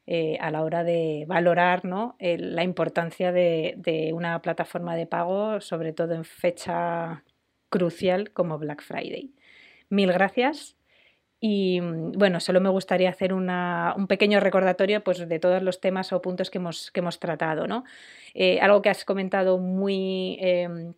Eh, 0.07 0.37
a 0.39 0.51
la 0.51 0.61
hora 0.61 0.83
de 0.83 1.25
valorar 1.27 1.83
¿no? 1.83 2.15
la 2.19 2.63
importancia 2.63 3.31
de, 3.31 4.11
una 4.13 4.39
plataforma 4.39 4.95
de 4.95 5.07
pago, 5.07 5.59
sobre 5.61 5.93
todo 5.93 6.13
en 6.13 6.25
fecha 6.25 7.23
crucial 7.69 8.31
como 8.31 8.59
Black 8.59 8.83
Friday. 8.83 9.33
Mil 9.89 10.11
gracias. 10.11 10.75
Y 11.39 11.81
mm, 11.81 12.13
bueno, 12.13 12.39
solo 12.39 12.61
me 12.61 12.69
gustaría 12.69 13.09
hacer 13.09 13.33
un 13.33 14.07
pequeño 14.07 14.39
recordatorio 14.39 15.03
pues, 15.03 15.27
de 15.27 15.39
todos 15.39 15.61
los 15.61 15.81
temas 15.81 16.13
o 16.13 16.21
puntos 16.21 16.49
que 16.49 16.59
hemos, 16.59 16.91
que 16.91 17.01
hemos 17.01 17.19
tratado. 17.19 17.67
¿no? 17.67 17.83
Eh, 18.33 18.59
algo 18.61 18.81
que 18.81 18.89
has 18.89 19.05
comentado 19.05 19.57
muy, 19.57 20.37
em, 20.39 20.93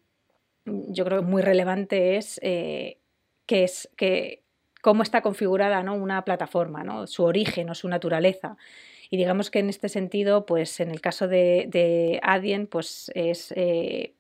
yo 0.65 1.05
creo 1.05 1.23
muy 1.23 1.41
relevante 1.41 2.17
es 2.17 2.39
eh, 2.43 2.99
que 3.45 3.63
es 3.63 3.89
que 3.97 4.43
cómo 4.81 5.03
está 5.03 5.21
configurada 5.21 5.83
¿no? 5.83 5.95
una 5.95 6.23
plataforma, 6.23 6.83
¿no? 6.83 7.07
su 7.07 7.23
origen 7.23 7.69
o 7.69 7.75
su 7.75 7.89
naturaleza. 7.89 8.57
Y 9.09 9.17
digamos 9.17 9.49
que 9.49 9.59
en 9.59 9.69
este 9.69 9.89
sentido, 9.89 10.45
pues 10.45 10.79
en 10.79 10.91
el 10.91 11.01
caso 11.01 11.27
de, 11.27 12.19
Adyen, 12.23 12.67
pues 12.67 13.11
es 13.15 13.53
eh, 13.55 14.13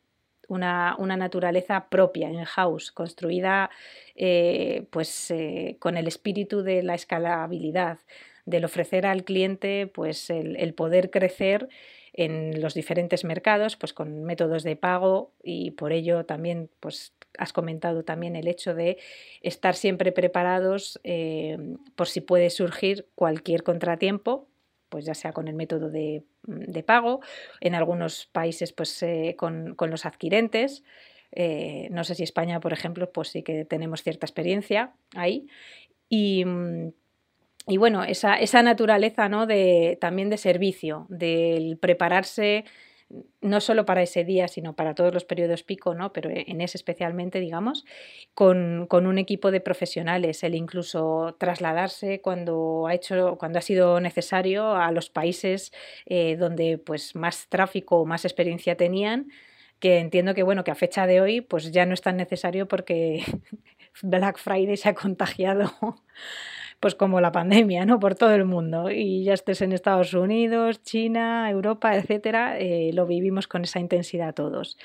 una, 0.47 0.95
naturaleza 0.99 1.89
propia, 1.89 2.29
in-house, 2.29 2.91
construida 2.91 3.69
eh, 4.15 4.85
pues, 4.91 5.31
eh, 5.31 5.75
con 5.79 5.97
el 5.97 6.07
espíritu 6.07 6.61
de 6.63 6.83
la 6.83 6.95
escalabilidad, 6.95 7.99
del 8.45 8.63
ofrecer 8.63 9.05
al 9.05 9.25
cliente 9.25 9.87
pues, 9.87 10.29
el, 10.29 10.73
poder 10.73 11.11
crecer 11.11 11.67
en 12.13 12.61
los 12.61 12.73
diferentes 12.73 13.25
mercados, 13.25 13.75
pues 13.75 13.93
con 13.93 14.23
métodos 14.23 14.63
de 14.63 14.77
pago 14.77 15.33
y 15.43 15.71
por 15.71 15.91
ello 15.91 16.25
también 16.25 16.69
pues 16.79 17.13
has 17.37 17.53
comentado 17.53 18.03
también 18.03 18.35
el 18.35 18.47
hecho 18.47 18.73
de 18.73 18.97
estar 19.41 19.75
siempre 19.75 20.11
preparados 20.11 20.99
por 21.95 22.07
si 22.07 22.21
puede 22.21 22.49
surgir 22.49 23.07
cualquier 23.13 23.61
contratiempo 23.61 24.47
pues 24.89 25.05
ya 25.05 25.13
sea 25.13 25.33
con 25.33 25.47
el 25.47 25.55
método 25.55 25.89
de, 25.89 26.23
mm, 26.47 26.79
pago, 26.85 27.21
en 27.61 27.75
algunos 27.75 28.27
países 28.31 28.73
pues 28.73 29.01
eh, 29.03 29.35
con, 29.37 29.75
los 29.79 30.05
adquirentes. 30.05 30.83
Eh, 31.31 31.89
no 31.91 32.03
sé 32.03 32.15
si 32.15 32.23
España, 32.23 32.59
por 32.59 32.73
ejemplo, 32.73 33.11
pues 33.11 33.29
sí 33.29 33.43
que 33.43 33.65
tenemos 33.65 34.03
cierta 34.03 34.25
experiencia 34.25 34.93
ahí. 35.15 35.47
Y, 36.09 36.45
mm, 36.45 36.93
bueno, 37.77 38.03
esa, 38.03 38.35
esa 38.35 38.63
naturaleza 38.63 39.27
¿no? 39.29 39.45
de, 39.45 39.97
también 39.99 40.29
de 40.29 40.37
servicio, 40.37 41.05
del 41.09 41.77
prepararse 41.77 42.63
no 43.41 43.61
solo 43.61 43.85
para 43.85 44.01
ese 44.01 44.25
día, 44.25 44.47
sino 44.47 44.75
para 44.75 44.93
todos 44.93 45.13
los 45.13 45.23
periodos 45.23 45.63
pico, 45.63 45.95
¿no? 45.95 46.11
pero 46.11 46.29
en 46.29 46.59
ese 46.61 46.77
especialmente, 46.77 47.39
digamos, 47.39 47.85
con, 48.33 48.87
un 48.91 49.17
equipo 49.17 49.51
de 49.51 49.61
profesionales, 49.61 50.43
el 50.43 50.55
incluso 50.55 51.35
trasladarse 51.39 52.21
cuando 52.21 52.87
ha, 52.87 52.93
hecho, 52.93 53.37
cuando 53.37 53.59
ha 53.59 53.61
sido 53.61 53.99
necesario 54.01 54.75
a 54.75 54.91
los 54.91 55.09
países 55.09 55.71
eh, 56.05 56.35
donde 56.35 56.77
pues, 56.77 57.15
más 57.15 57.47
tráfico 57.47 57.97
o 58.01 58.05
más 58.05 58.25
experiencia 58.25 58.75
tenían, 58.75 59.29
que 59.79 59.99
entiendo 59.99 60.33
que 60.33 60.43
bueno, 60.43 60.63
que 60.63 60.71
a 60.71 60.75
fecha 60.75 61.07
de 61.07 61.21
hoy 61.21 61.41
pues 61.41 61.71
ya 61.71 61.85
no 61.85 61.93
es 61.93 62.01
tan 62.01 62.17
necesario 62.17 62.67
porque 62.67 63.23
Black 64.01 64.37
Friday 64.39 64.75
se 64.75 64.89
ha 64.89 64.95
contagiado 64.95 65.71
pues 66.79 66.95
como 66.95 67.21
la 67.21 67.31
pandemia, 67.31 67.85
¿no? 67.85 67.99
Por 67.99 68.15
todo 68.15 68.33
el 68.33 68.45
mundo. 68.45 68.91
Y 68.91 69.23
ya 69.23 69.33
estés 69.33 69.61
en 69.61 69.71
Estados 69.71 70.13
Unidos, 70.13 70.83
China, 70.83 71.49
Europa, 71.49 71.95
etcétera, 71.95 72.59
eh, 72.59 72.91
lo 72.93 73.05
vivimos 73.07 73.47
con 73.47 73.63
esa 73.63 73.79
intensidad 73.79 74.33
todos. 74.33 74.77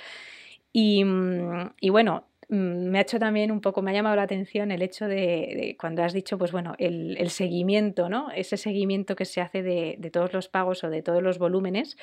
Y, 0.72 1.05
mm, 1.05 1.74
y 1.81 1.90
bueno, 1.90 2.24
mm, 2.48 2.55
me 2.90 2.98
ha 2.98 3.02
hecho 3.02 3.18
también 3.18 3.50
un 3.52 3.61
poco, 3.61 3.83
me 3.83 3.90
ha 3.90 3.94
llamado 3.94 4.16
la 4.16 4.22
atención 4.22 4.70
el 4.70 4.83
hecho 4.83 5.07
de, 5.07 5.76
cuando 5.78 6.02
has 6.02 6.12
dicho, 6.12 6.38
pues 6.38 6.52
bueno, 6.52 6.74
el, 6.78 7.31
seguimiento, 7.31 8.09
¿no? 8.09 8.31
Ese 8.31 8.57
seguimiento 8.57 9.16
que 9.16 9.24
se 9.26 9.40
hace 9.40 9.62
de, 9.62 9.96
de, 9.98 10.11
todos 10.11 10.33
los 10.33 10.48
pagos 10.48 10.85
o 10.85 10.90
de 10.90 11.02
todos 11.02 11.22
los 11.22 11.38
volúmenes 11.38 11.96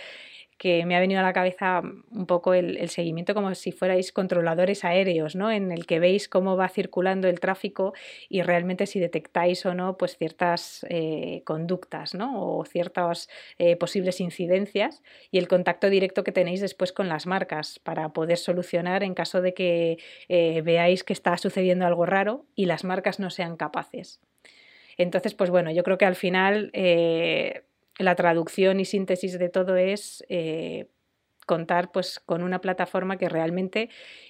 que 0.59 0.85
me 0.85 0.97
ha 0.97 0.99
venido 0.99 1.21
a 1.21 1.23
la 1.23 1.31
cabeza 1.31 1.81
un 1.81 2.25
poco 2.27 2.53
el, 2.53 2.89
seguimiento 2.89 3.33
como 3.33 3.55
si 3.55 3.71
fuerais 3.71 4.11
controladores 4.11 4.83
aéreos, 4.83 5.35
¿no? 5.35 5.49
En 5.51 5.71
el 5.71 5.85
que 5.85 5.99
veis 5.99 6.27
cómo 6.27 6.57
va 6.57 6.67
circulando 6.67 7.29
el 7.29 7.39
tráfico 7.39 7.93
y 8.27 8.41
realmente 8.41 8.85
si 8.85 8.99
detectáis 8.99 9.65
o 9.65 9.73
no 9.73 9.97
pues 9.97 10.17
ciertas 10.17 10.85
eh, 10.89 11.43
conductas, 11.45 12.13
¿no? 12.13 12.57
O 12.57 12.65
ciertas 12.65 13.29
eh, 13.57 13.77
posibles 13.77 14.19
incidencias 14.19 15.01
y 15.31 15.37
el 15.37 15.47
contacto 15.47 15.89
directo 15.89 16.25
que 16.25 16.33
tenéis 16.33 16.59
después 16.59 16.91
con 16.91 17.07
las 17.07 17.25
marcas 17.25 17.79
para 17.79 18.09
poder 18.09 18.37
solucionar 18.37 19.01
en 19.03 19.13
caso 19.13 19.41
de 19.41 19.53
que 19.53 19.97
eh, 20.27 20.61
veáis 20.61 21.05
que 21.05 21.13
está 21.13 21.37
sucediendo 21.37 21.85
algo 21.85 22.05
raro 22.05 22.45
y 22.53 22.65
las 22.65 22.83
marcas 22.83 23.21
no 23.21 23.29
sean 23.29 23.55
capaces. 23.55 24.19
Entonces, 24.97 25.33
pues 25.33 25.49
bueno, 25.49 25.71
yo 25.71 25.83
creo 25.83 25.97
que 25.97 26.05
al 26.05 26.15
final 26.15 26.71
la 27.99 28.15
traducción 28.15 28.79
y 28.79 28.85
síntesis 28.85 29.37
de 29.37 29.49
todo 29.49 29.75
es 29.75 30.25
eh, 30.29 30.87
contar 31.45 31.91
pues, 31.91 32.19
con 32.19 32.41
una 32.41 32.61
plataforma 32.61 33.17
que 33.17 33.29
realmente 33.29 33.89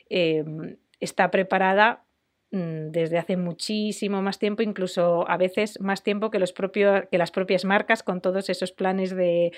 em, 0.09 0.77
está 0.99 1.31
preparada 1.31 2.03
mm, 2.51 2.89
desde 2.89 3.19
hace 3.19 3.37
muchísimo 3.37 4.21
más 4.21 4.39
tiempo, 4.39 4.63
incluso 4.63 5.29
a 5.29 5.37
veces 5.37 5.79
más 5.79 6.03
tiempo 6.03 6.31
que, 6.31 6.39
los 6.39 6.53
que 6.53 7.17
las 7.17 7.31
propias 7.31 7.63
marcas 7.63 8.03
con 8.03 8.21
todos 8.21 8.49
esos 8.49 8.71
planes 8.71 9.15
de, 9.15 9.51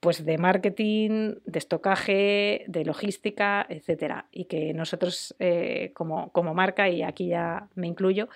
pues 0.00 0.24
de 0.24 0.36
marketing, 0.36 1.36
de 1.46 1.58
estocaje, 1.58 2.64
de 2.68 2.84
logística, 2.84 3.66
etcétera. 3.68 4.26
Y 4.30 4.44
que 4.44 4.74
nosotros 4.74 5.34
eh, 5.38 5.92
como, 5.94 6.30
como, 6.32 6.54
marca, 6.54 6.90
y 6.90 7.02
aquí 7.02 7.28
ya 7.28 7.68
me 7.74 7.86
incluyo, 7.86 8.28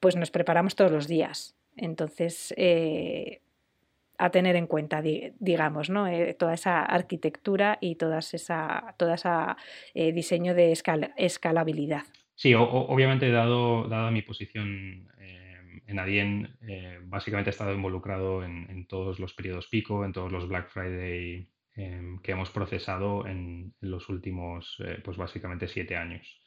pues 0.00 0.16
nos 0.16 0.30
preparamos 0.30 0.74
todos 0.74 0.92
los 0.92 1.08
días. 1.08 1.56
Entonces, 1.76 2.52
eh, 2.58 3.40
a 4.20 4.30
tener 4.30 4.54
en 4.54 4.66
cuenta, 4.66 5.02
digamos, 5.02 5.88
¿no? 5.88 6.06
Eh, 6.06 6.36
toda 6.38 6.52
esa 6.52 6.84
arquitectura 6.84 7.78
y 7.80 7.94
toda 7.94 8.18
esa, 8.18 8.94
toda 8.98 9.14
esa 9.14 9.56
eh, 9.94 10.12
diseño 10.12 10.54
de 10.54 10.72
escalabilidad. 11.16 12.02
Sí, 12.34 12.54
obviamente, 12.54 13.30
dado, 13.30 13.88
dada 13.88 14.10
mi 14.10 14.20
posición 14.20 15.08
eh, 15.18 15.82
en 15.86 15.98
Adien, 15.98 16.56
básicamente 17.04 17.50
he 17.50 17.52
estado 17.52 17.74
involucrado 17.74 18.44
en, 18.44 18.86
todos 18.86 19.18
los 19.20 19.32
periodos 19.32 19.68
pico, 19.68 20.04
en 20.04 20.12
todos 20.12 20.30
los 20.32 20.48
Black 20.48 20.68
Friday 20.68 21.48
em, 21.74 22.18
que 22.20 22.32
hemos 22.32 22.50
procesado 22.50 23.26
en, 23.26 23.74
en 23.80 23.90
los 23.90 24.08
últimos, 24.08 24.82
pues 25.02 25.16
básicamente, 25.16 25.66
siete 25.66 25.96
años. 25.96 26.39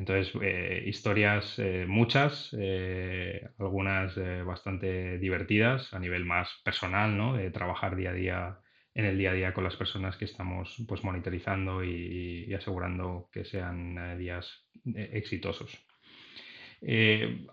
Entonces, 0.00 0.32
eh, 0.40 0.82
historias 0.86 1.58
eh, 1.58 1.84
muchas, 1.86 2.56
eh, 2.58 3.46
algunas 3.58 4.14
bastante 4.46 5.18
divertidas 5.18 5.92
a 5.92 5.98
nivel 5.98 6.24
más 6.24 6.48
personal, 6.64 7.18
¿no? 7.18 7.34
De 7.36 7.50
trabajar 7.50 7.96
día 7.96 8.10
a 8.10 8.14
día 8.14 8.58
en 8.94 9.04
el 9.04 9.18
día 9.18 9.32
a 9.32 9.34
día 9.34 9.52
con 9.52 9.62
las 9.62 9.76
personas 9.76 10.16
que 10.16 10.24
estamos 10.24 10.74
pues 10.88 11.04
monitorizando 11.04 11.84
y, 11.84 12.52
asegurando 12.54 13.28
que 13.30 13.44
sean 13.44 14.18
días 14.18 14.66
exitosos. 14.94 15.70
en 16.80 17.46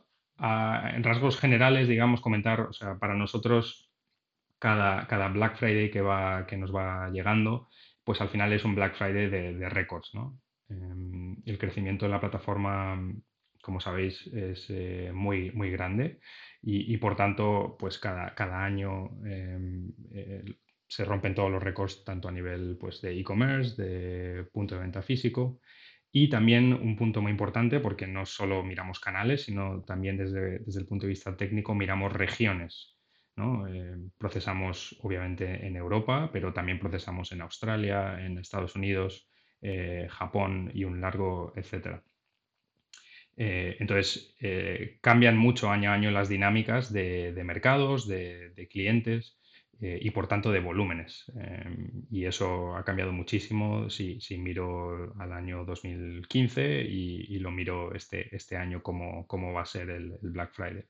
rasgos 1.04 1.38
generales, 1.40 1.90
digamos, 1.90 2.22
comentar, 2.22 2.62
o 2.62 2.74
sea, 2.74 2.98
para 2.98 3.16
nosotros 3.16 3.92
cada, 4.60 5.06
cada 5.08 5.28
Black 5.30 5.58
Friday 5.58 5.92
que, 5.92 6.02
va, 6.02 6.48
que 6.48 6.58
nos 6.58 6.74
va 6.74 7.10
llegando, 7.12 7.70
pues 8.06 8.22
al 8.22 8.30
final 8.30 8.54
es 8.54 8.64
un 8.66 8.76
Black 8.76 8.96
Friday 8.96 9.30
de, 9.30 9.54
de 9.54 9.70
récords, 9.70 10.12
¿no? 10.14 10.40
Em, 10.70 11.38
el 11.46 11.58
crecimiento 11.58 12.06
de 12.06 12.12
la 12.12 12.20
plataforma, 12.20 13.00
como 13.62 13.80
sabéis, 13.80 14.28
es 14.28 14.66
eh, 14.70 15.12
muy, 15.14 15.52
muy 15.52 15.72
grande 15.72 16.20
y, 16.62 16.98
por 16.98 17.16
tanto, 17.16 17.78
pues 17.80 17.98
cada, 18.00 18.36
cada 18.36 18.64
año 18.64 19.12
em, 19.26 19.94
eh, 20.12 20.44
se 20.88 21.06
rompen 21.06 21.36
todos 21.36 21.52
los 21.52 21.64
récords, 21.64 22.04
tanto 22.04 22.28
a 22.28 22.32
nivel 22.32 22.78
pues, 22.80 23.02
de 23.02 23.18
e-commerce, 23.20 23.82
de 23.82 24.44
punto 24.46 24.76
de 24.76 24.82
venta 24.82 25.02
físico. 25.02 25.60
Y 26.12 26.30
también 26.30 26.74
un 26.74 26.96
punto 26.96 27.22
muy 27.22 27.32
importante, 27.32 27.80
porque 27.80 28.08
no 28.08 28.26
solo 28.26 28.64
miramos 28.64 29.00
canales, 29.00 29.44
sino 29.44 29.84
también 29.84 30.18
desde, 30.18 30.60
desde 30.60 30.80
el 30.82 30.88
punto 30.88 31.06
de 31.06 31.10
vista 31.10 31.36
técnico 31.38 31.76
miramos 31.76 32.14
regiones. 32.14 32.98
¿no? 33.36 33.68
Em, 33.68 34.12
procesamos 34.18 34.98
obviamente 35.04 35.68
en 35.68 35.76
Europa, 35.76 36.30
pero 36.34 36.54
también 36.54 36.80
procesamos 36.80 37.32
en 37.32 37.42
Australia, 37.42 38.26
en 38.26 38.38
Estados 38.38 38.76
Unidos, 38.76 39.30
eh, 39.62 40.08
Japón 40.10 40.72
y 40.74 40.84
un 40.84 41.02
largo, 41.02 41.54
etcétera. 41.56 42.04
Eh, 43.36 43.76
entonces, 43.80 44.36
eh, 44.39 44.98
cambian 45.02 45.38
mucho 45.38 45.70
año 45.70 45.91
a 45.91 45.93
año 45.93 46.12
las 46.12 46.30
dinámicas 46.30 46.91
de, 46.93 47.34
mercados, 47.43 48.08
de, 48.08 48.67
clientes 48.72 49.39
y 49.80 50.10
por 50.10 50.28
tanto 50.28 50.52
de 50.52 50.60
volúmenes. 50.60 51.32
y 52.10 52.26
eso 52.26 52.76
ha 52.76 52.84
cambiado 52.84 53.12
muchísimo 53.12 53.89
si, 53.91 54.20
miro 54.39 55.13
al 55.20 55.34
año 55.34 55.65
2015 55.65 56.82
y, 56.82 57.38
lo 57.39 57.52
miro 57.52 57.93
este, 57.93 58.36
este 58.36 58.58
año 58.58 58.82
cómo, 58.82 59.28
cómo 59.28 59.54
va 59.54 59.62
a 59.62 59.65
ser 59.65 59.89
el, 59.91 60.17
Black 60.22 60.54
Friday. 60.54 60.86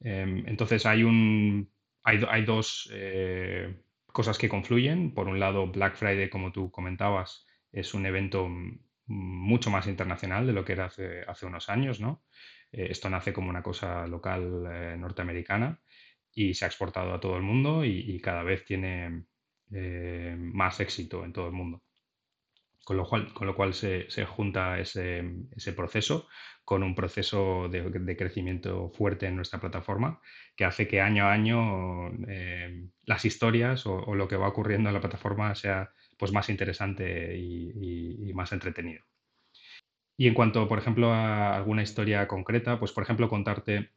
entonces, 0.00 0.84
hay, 0.86 1.04
un, 1.04 1.70
hay, 2.02 2.20
hay 2.28 2.44
dos 2.44 2.92
cosas 4.06 4.38
que 4.38 4.48
confluyen. 4.48 5.14
Por 5.14 5.28
un 5.28 5.40
lado, 5.40 5.66
Black 5.68 5.96
Friday, 5.96 6.28
como 6.28 6.52
tú 6.52 6.70
comentabas, 6.70 7.46
es 7.72 7.94
un 7.94 8.06
evento 8.06 8.48
mucho 9.06 9.70
más 9.70 9.86
internacional 9.86 10.46
de 10.46 10.52
lo 10.52 10.64
que 10.64 10.72
era 10.72 10.86
hace, 10.86 11.46
unos 11.46 11.68
años, 11.68 12.00
¿no? 12.00 12.22
Eh, 12.70 12.88
esto 12.90 13.10
nace 13.10 13.32
como 13.32 13.50
una 13.50 13.62
cosa 13.62 14.06
local 14.06 14.64
eh, 14.70 14.96
norteamericana 14.98 15.80
y 16.34 16.54
se 16.54 16.64
ha 16.64 16.68
exportado 16.68 17.12
a 17.12 17.20
todo 17.20 17.36
el 17.36 17.42
mundo 17.42 17.84
y, 17.84 18.18
cada 18.20 18.42
vez 18.42 18.64
tiene 18.64 19.24
eh, 19.72 20.34
más 20.38 20.80
éxito 20.80 21.24
en 21.24 21.32
todo 21.32 21.46
el 21.46 21.52
mundo. 21.52 21.82
Con 22.84 22.96
lo 22.96 23.06
cual, 23.06 23.32
con 23.32 23.46
lo 23.46 23.54
cual 23.54 23.74
se, 23.74 24.08
junta 24.26 24.78
ese, 24.80 25.22
proceso 25.76 26.28
con 26.64 26.82
un 26.82 26.94
proceso 26.94 27.68
de, 27.68 28.16
crecimiento 28.16 28.90
fuerte 28.90 29.26
en 29.26 29.36
nuestra 29.36 29.60
plataforma 29.60 30.20
que 30.56 30.64
hace 30.64 30.88
que 30.88 31.00
año 31.00 31.26
a 31.26 31.32
año 31.32 32.10
las 33.04 33.24
historias 33.24 33.86
o, 33.86 34.14
lo 34.14 34.26
que 34.26 34.36
va 34.36 34.48
ocurriendo 34.48 34.88
en 34.88 34.94
la 34.94 35.00
plataforma 35.00 35.54
sea 35.54 35.92
pues 36.22 36.30
más 36.30 36.48
interesante 36.50 37.36
y, 37.36 38.32
más 38.32 38.52
entretenido. 38.52 39.04
Y 40.16 40.28
en 40.28 40.34
cuanto, 40.34 40.68
por 40.68 40.78
ejemplo, 40.78 41.12
a 41.12 41.56
alguna 41.56 41.82
historia 41.82 42.28
concreta, 42.28 42.78
pues 42.78 42.92
por 42.92 43.02
ejemplo 43.02 43.28
contarte 43.28 43.90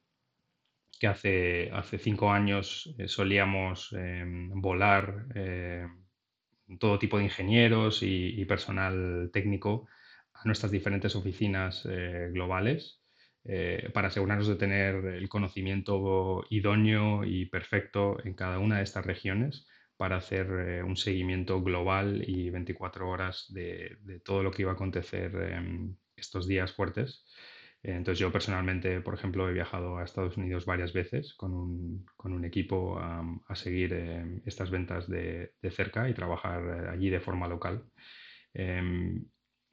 que 0.99 1.05
hace, 1.05 1.69
hace 1.71 1.99
cinco 1.99 2.31
años 2.31 2.95
eh, 2.97 3.07
solíamos 3.07 3.93
em, 3.93 4.49
volar 4.59 5.27
eh, 5.35 5.85
todo 6.79 6.97
tipo 6.97 7.19
de 7.19 7.25
ingenieros 7.25 8.01
y, 8.01 8.43
personal 8.45 9.29
técnico 9.31 9.87
a 10.33 10.45
nuestras 10.45 10.71
diferentes 10.71 11.15
oficinas 11.15 11.87
eh, 11.87 12.29
globales 12.33 13.01
para 13.93 14.07
asegurarnos 14.07 14.47
de 14.47 14.55
tener 14.55 14.95
el 15.05 15.29
conocimiento 15.29 16.43
idóneo 16.49 17.23
y 17.23 17.45
perfecto 17.45 18.17
en 18.25 18.33
cada 18.33 18.57
una 18.57 18.77
de 18.77 18.83
estas 18.83 19.05
regiones 19.05 19.67
para 19.97 20.17
hacer 20.17 20.47
eh, 20.51 20.83
un 20.83 20.97
seguimiento 20.97 21.61
global 21.61 22.23
y 22.27 22.49
24 22.49 23.07
horas 23.09 23.45
de, 23.49 23.97
todo 24.23 24.43
lo 24.43 24.51
que 24.51 24.63
iba 24.63 24.71
a 24.71 24.75
acontecer 24.75 25.35
en 25.35 25.97
estos 26.15 26.47
días 26.47 26.73
fuertes. 26.73 27.25
Entonces 27.83 28.19
yo 28.19 28.31
personalmente, 28.31 28.99
por 29.01 29.13
ejemplo, 29.13 29.47
he 29.47 29.53
viajado 29.53 29.97
a 29.97 30.03
Estados 30.03 30.37
Unidos 30.37 30.65
varias 30.65 30.91
veces 30.91 31.35
con 31.35 31.53
un, 31.53 32.45
equipo 32.45 32.97
a 32.99 33.55
seguir 33.55 33.93
em, 33.93 34.41
estas 34.45 34.71
ventas 34.71 35.07
de, 35.07 35.53
cerca 35.71 36.09
y 36.09 36.13
trabajar 36.13 36.61
eh, 36.63 36.89
allí 36.89 37.09
de 37.09 37.19
forma 37.19 37.47
local. 37.47 37.85
Em, 38.53 39.25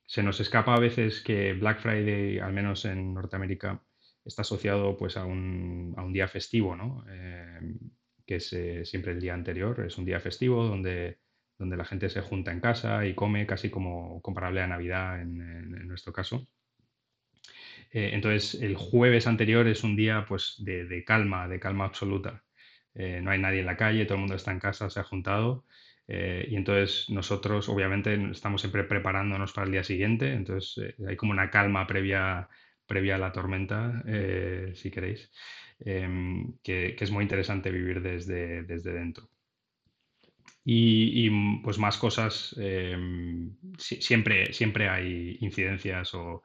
se 0.06 0.22
nos 0.22 0.40
escapa 0.40 0.74
a 0.74 0.80
veces 0.80 1.22
que 1.22 1.54
Black 1.54 1.80
Friday, 1.80 2.38
al 2.38 2.52
menos 2.52 2.84
en 2.84 3.14
Norteamérica, 3.14 3.82
está 4.24 4.42
asociado 4.42 4.96
pues, 4.96 5.16
a, 5.16 5.24
un, 5.24 5.94
a 5.96 6.02
un 6.04 6.12
día 6.12 6.28
festivo, 6.28 6.76
¿no? 6.76 7.04
Em, 7.08 7.78
que 8.26 8.36
es 8.36 8.52
eh, 8.52 8.84
siempre 8.84 9.12
el 9.12 9.20
día 9.20 9.34
anterior. 9.34 9.84
Es 9.86 9.98
un 9.98 10.04
día 10.04 10.20
festivo 10.20 10.64
donde, 10.64 11.18
donde 11.58 11.76
la 11.76 11.84
gente 11.84 12.08
se 12.10 12.20
junta 12.20 12.52
en 12.52 12.60
casa 12.60 13.06
y 13.06 13.14
come 13.14 13.46
casi 13.46 13.70
como 13.70 14.20
comparable 14.22 14.60
a 14.62 14.66
Navidad 14.66 15.20
en, 15.20 15.86
nuestro 15.86 16.12
caso. 16.12 16.46
Eh, 17.90 18.10
entonces, 18.14 18.60
el 18.62 18.76
jueves 18.76 19.26
anterior 19.26 19.66
es 19.66 19.84
un 19.84 19.96
día 19.96 20.24
pues, 20.26 20.56
de, 20.58 21.04
calma, 21.04 21.48
de 21.48 21.60
calma 21.60 21.84
absoluta. 21.84 22.42
Eh, 22.94 23.20
no 23.22 23.30
hay 23.30 23.38
nadie 23.38 23.60
en 23.60 23.66
la 23.66 23.76
calle, 23.76 24.04
todo 24.04 24.14
el 24.14 24.20
mundo 24.20 24.36
está 24.36 24.52
en 24.52 24.60
casa, 24.60 24.90
se 24.90 25.00
ha 25.00 25.04
juntado. 25.04 25.64
y 26.08 26.56
entonces 26.56 27.08
nosotros 27.10 27.68
obviamente 27.68 28.14
estamos 28.30 28.60
siempre 28.60 28.84
preparándonos 28.84 29.52
para 29.52 29.66
el 29.66 29.72
día 29.72 29.84
siguiente, 29.84 30.32
entonces 30.34 30.94
hay 31.08 31.16
como 31.16 31.32
una 31.32 31.50
calma 31.50 31.86
previa, 31.86 32.48
previa 32.86 33.14
a 33.16 33.18
la 33.18 33.32
tormenta, 33.32 34.02
si 34.74 34.90
queréis. 34.90 35.30
Em, 35.84 36.58
que, 36.62 36.96
es 36.98 37.10
muy 37.10 37.22
interesante 37.24 37.70
vivir 37.70 38.00
desde, 38.02 38.62
desde 38.62 38.92
dentro. 38.92 39.28
Y, 40.64 41.28
pues 41.62 41.78
más 41.78 41.98
cosas, 41.98 42.54
em, 42.58 43.56
siempre, 43.78 44.52
siempre 44.52 44.88
hay 44.88 45.38
incidencias 45.40 46.14
o, 46.14 46.44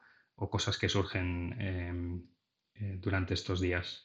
cosas 0.50 0.78
que 0.78 0.88
surgen 0.88 1.54
em, 1.60 2.22
durante 3.00 3.34
estos 3.34 3.60
días. 3.60 4.04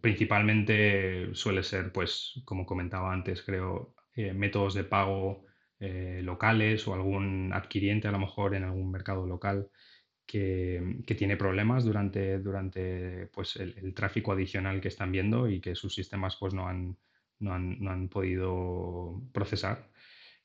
principalmente 0.00 1.34
suele 1.34 1.62
ser, 1.62 1.92
pues, 1.92 2.40
como 2.44 2.66
comentaba 2.66 3.12
antes, 3.12 3.42
creo, 3.42 3.94
métodos 4.34 4.74
de 4.74 4.84
pago 4.84 5.44
locales 5.78 6.86
o 6.88 6.94
algún 6.94 7.52
adquiriente 7.52 8.08
a 8.08 8.12
lo 8.12 8.18
mejor 8.18 8.54
en 8.54 8.64
algún 8.64 8.90
mercado 8.90 9.26
local 9.26 9.70
que, 10.30 11.14
tiene 11.18 11.36
problemas 11.36 11.84
durante, 11.84 12.38
durante 12.38 13.26
pues, 13.28 13.56
el, 13.56 13.92
tráfico 13.94 14.32
adicional 14.32 14.80
que 14.80 14.88
están 14.88 15.10
viendo 15.10 15.48
y 15.48 15.60
que 15.60 15.74
sus 15.74 15.94
sistemas 15.94 16.36
pues, 16.36 16.54
no, 16.54 16.68
han, 16.68 16.96
no, 17.40 17.52
han, 17.52 18.08
podido 18.08 19.20
procesar. 19.32 19.90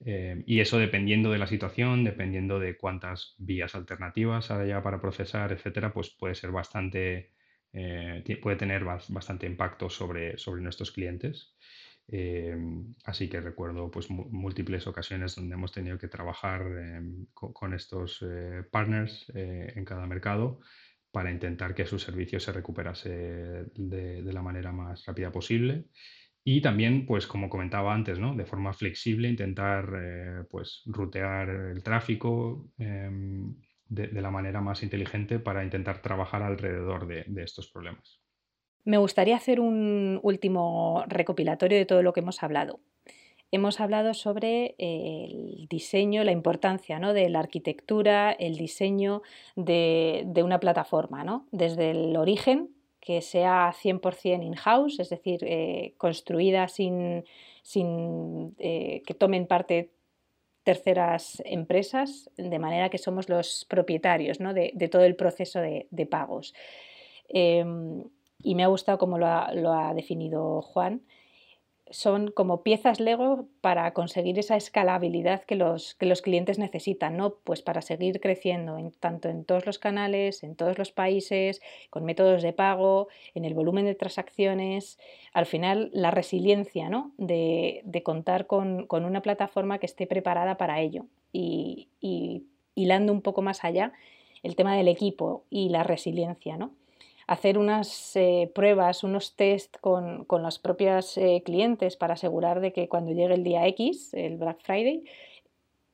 Eh, 0.04 0.44
y 0.48 0.60
eso 0.60 0.80
dependiendo 0.80 1.32
de 1.32 1.38
la 1.38 1.48
situación, 1.48 2.04
dependiendo 2.04 2.60
de 2.60 2.78
cuántas 2.78 3.36
vías 3.38 3.76
alternativas 3.76 4.50
haya 4.50 4.82
para 4.82 5.00
procesar, 5.00 5.52
etcétera, 5.52 5.94
pues 5.94 6.10
puede 6.10 6.34
ser 6.34 6.52
bastante, 6.52 7.32
eh, 7.72 8.40
puede 8.42 8.58
tener 8.58 8.84
bastante 8.84 9.46
impacto 9.46 9.90
sobre, 9.90 10.38
sobre 10.40 10.64
nuestros 10.64 10.92
clientes. 10.92 11.56
Em, 12.08 12.94
así 13.04 13.28
que 13.28 13.42
recuerdo 13.42 13.90
pues, 13.90 14.10
múltiples 14.10 14.86
ocasiones 14.86 15.36
donde 15.36 15.56
hemos 15.56 15.72
tenido 15.72 15.98
que 15.98 16.08
trabajar 16.08 16.62
em, 16.62 17.26
con, 17.34 17.74
estos 17.74 18.20
eh, 18.22 18.64
partners 18.72 19.32
eh, 19.34 19.74
en 19.76 19.86
cada 19.86 20.06
mercado 20.06 20.60
para 21.12 21.32
intentar 21.32 21.74
que 21.74 21.86
su 21.86 21.98
servicio 21.98 22.40
se 22.40 22.52
recuperase 22.52 23.10
de, 23.76 24.22
la 24.34 24.42
manera 24.42 24.72
más 24.72 25.06
rápida 25.06 25.32
posible. 25.32 25.86
Y 26.44 26.62
también, 26.62 27.06
pues 27.08 27.26
como 27.28 27.50
comentaba 27.50 27.94
antes, 27.94 28.20
¿no? 28.20 28.36
de 28.36 28.46
forma 28.46 28.74
flexible 28.74 29.30
intentar 29.30 29.90
eh, 29.98 30.44
pues, 30.50 30.84
rutear 30.86 31.50
el 31.50 31.84
tráfico 31.84 32.72
em, 32.78 33.56
de, 33.88 34.22
la 34.22 34.32
manera 34.32 34.62
más 34.62 34.84
inteligente 34.84 35.40
para 35.40 35.64
intentar 35.64 36.02
trabajar 36.02 36.44
alrededor 36.44 37.08
de 37.08 37.44
estos 37.44 37.72
problemas. 37.72 38.25
Me 38.86 38.98
gustaría 38.98 39.36
hacer 39.36 39.60
un 39.60 40.20
último 40.22 41.04
recopilatorio 41.08 41.78
de 41.78 41.86
todo 41.86 42.04
lo 42.04 42.14
que 42.14 42.20
hemos 42.20 42.44
hablado. 42.44 42.80
Hemos 43.52 43.80
hablado 43.80 44.14
sobre 44.14 44.76
el 44.78 45.68
diseño, 45.70 46.24
la 46.24 46.32
importancia 46.32 47.00
¿no? 47.00 47.14
de 47.14 47.30
la 47.30 47.40
arquitectura, 47.40 48.32
el 48.32 48.58
diseño 48.58 49.24
de, 49.56 50.30
una 50.44 50.60
plataforma, 50.60 51.24
¿no? 51.24 51.48
desde 51.52 51.92
el 51.92 52.16
origen, 52.16 52.70
que 53.00 53.22
sea 53.22 53.74
100% 53.74 54.44
in-house, 54.44 55.00
es 55.00 55.10
decir, 55.10 55.40
eh, 55.44 55.94
construida 55.98 56.68
sin, 56.68 57.24
sin 57.62 58.56
eh, 58.60 59.04
que 59.06 59.14
tomen 59.14 59.48
parte 59.48 59.92
terceras 60.64 61.42
empresas, 61.46 62.30
de 62.38 62.60
manera 62.60 62.90
que 62.90 62.98
somos 62.98 63.30
los 63.30 63.66
propietarios 63.70 64.40
¿no? 64.40 64.54
de, 64.54 64.72
todo 64.92 65.06
el 65.06 65.16
proceso 65.16 65.60
de, 65.60 66.08
pagos. 66.10 66.54
Em, 67.30 68.04
y 68.46 68.54
me 68.54 68.64
ha 68.64 68.68
gustado 68.68 69.00
como 69.00 69.18
lo 69.18 69.26
ha, 69.28 69.94
definido 69.96 70.62
Juan, 70.62 71.02
son 71.90 72.30
como 72.30 72.62
piezas 72.62 73.00
Lego 73.00 73.48
para 73.62 73.92
conseguir 73.94 74.38
esa 74.38 74.56
escalabilidad 74.56 75.44
que 75.44 75.56
los, 75.56 75.96
que 75.96 76.06
los 76.06 76.22
clientes 76.22 76.60
necesitan, 76.60 77.18
¿no? 77.18 77.38
Pues 77.44 77.64
para 77.64 77.82
seguir 77.82 78.20
creciendo 78.20 78.78
en, 78.78 78.92
tanto 78.92 79.30
en 79.30 79.46
todos 79.46 79.66
los 79.66 79.80
canales, 79.80 80.44
en 80.44 80.56
todos 80.56 80.78
los 80.78 80.92
países, 80.92 81.60
con 81.90 82.06
métodos 82.06 82.44
de 82.44 82.54
pago, 82.54 83.08
en 83.34 83.46
el 83.46 83.56
volumen 83.56 83.86
de 83.86 83.96
transacciones. 83.96 85.00
Al 85.34 85.48
final, 85.48 85.90
la 85.92 86.12
resiliencia, 86.12 86.90
¿no? 86.90 87.14
De, 87.18 87.84
contar 88.04 88.46
con, 88.46 88.88
una 88.90 89.22
plataforma 89.22 89.80
que 89.80 89.88
esté 89.88 90.06
preparada 90.06 90.58
para 90.58 90.82
ello. 90.82 91.06
Y, 91.32 91.90
y 92.00 92.46
hilando 92.76 93.12
un 93.12 93.22
poco 93.22 93.42
más 93.42 93.64
allá, 93.64 93.94
el 94.44 94.56
tema 94.56 94.76
del 94.76 94.88
equipo 94.88 95.46
y 95.50 95.70
la 95.70 95.84
resiliencia, 95.84 96.58
¿no? 96.58 96.72
Hacer 97.28 97.58
unas 97.58 98.16
eh, 98.16 98.52
pruebas, 98.54 99.04
unos 99.04 99.36
test 99.36 99.78
con, 99.80 100.26
los 100.30 100.60
propios 100.60 101.18
eh, 101.18 101.42
clientes 101.44 101.98
para 101.98 102.14
asegurar 102.14 102.60
de 102.60 102.72
que 102.72 102.88
cuando 102.88 103.12
llegue 103.12 103.34
el 103.34 103.44
día 103.44 103.66
X, 103.68 104.14
el 104.14 104.38
Black 104.38 104.62
Friday, 104.64 105.04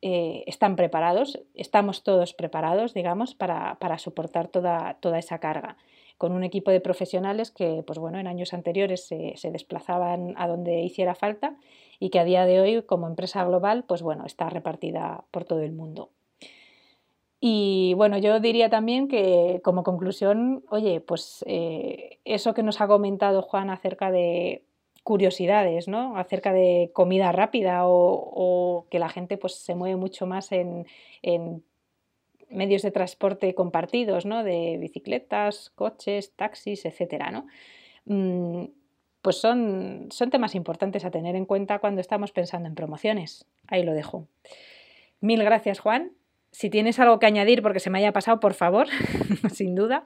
eh, 0.01 0.43
están 0.47 0.75
preparados, 0.75 1.39
estamos 1.53 2.03
todos 2.03 2.33
preparados, 2.33 2.93
digamos, 2.93 3.35
para, 3.35 3.77
soportar 3.99 4.47
toda, 4.47 4.97
toda, 4.99 5.19
esa 5.19 5.39
carga. 5.39 5.77
Con 6.17 6.33
un 6.33 6.43
equipo 6.43 6.71
de 6.71 6.81
profesionales 6.81 7.51
que, 7.51 7.83
pues 7.85 7.99
bueno, 7.99 8.19
en 8.19 8.27
años 8.27 8.53
anteriores 8.53 9.07
se, 9.07 9.33
se, 9.37 9.51
desplazaban 9.51 10.33
a 10.37 10.47
donde 10.47 10.81
hiciera 10.81 11.15
falta 11.15 11.55
y 11.99 12.09
que 12.09 12.19
a 12.19 12.25
día 12.25 12.45
de 12.45 12.61
hoy, 12.61 12.83
como 12.83 13.07
empresa 13.07 13.43
global, 13.43 13.85
pues 13.87 14.01
bueno, 14.01 14.25
está 14.25 14.49
repartida 14.49 15.23
por 15.31 15.45
todo 15.45 15.61
el 15.61 15.71
mundo. 15.71 16.09
Y 17.43 17.95
bueno, 17.95 18.19
yo 18.19 18.39
diría 18.39 18.69
también 18.69 19.07
que 19.07 19.61
como 19.63 19.83
conclusión, 19.83 20.63
oye, 20.69 21.01
pues 21.01 21.43
eh, 21.47 22.19
eso 22.23 22.53
que 22.53 22.61
nos 22.61 22.79
ha 22.81 22.87
comentado 22.87 23.41
Juan 23.41 23.71
acerca 23.71 24.11
de 24.11 24.63
curiosidades, 25.01 25.87
¿no? 25.87 26.17
Acerca 26.17 26.53
de 26.53 26.91
comida 26.93 27.31
rápida 27.31 27.81
o, 27.85 28.85
que 28.91 28.99
la 28.99 29.09
gente 29.09 29.39
pues 29.39 29.55
se 29.55 29.73
mueve 29.73 29.95
mucho 29.95 30.27
más 30.27 30.51
en, 30.51 30.85
medios 32.47 32.83
de 32.83 32.91
transporte 32.91 33.55
compartidos, 33.55 34.27
¿no? 34.27 34.43
De 34.43 34.77
bicicletas, 34.79 35.71
coches, 35.71 36.35
taxis, 36.35 36.85
etcétera, 36.85 37.31
¿no? 37.31 37.47
Mm, 38.05 38.65
pues 39.23 39.37
son, 39.37 40.09
son 40.11 40.29
temas 40.29 40.53
importantes 40.53 41.05
a 41.05 41.11
tener 41.11 41.35
en 41.35 41.45
cuenta 41.45 41.79
cuando 41.79 42.01
estamos 42.01 42.31
pensando 42.31 42.69
en 42.69 42.75
promociones. 42.75 43.47
Ahí 43.67 43.81
lo 43.81 43.93
dejo. 43.93 44.27
Mil 45.21 45.43
gracias, 45.43 45.79
Juan 45.79 46.11
si 46.51 46.69
tienes 46.69 46.99
algo 46.99 47.19
que 47.19 47.25
añadir 47.25 47.61
porque 47.61 47.79
se 47.79 47.89
me 47.89 47.99
haya 47.99 48.13
pasado, 48.13 48.39
por 48.39 48.53
favor, 48.53 48.87
sin 49.53 49.75
duda. 49.75 50.05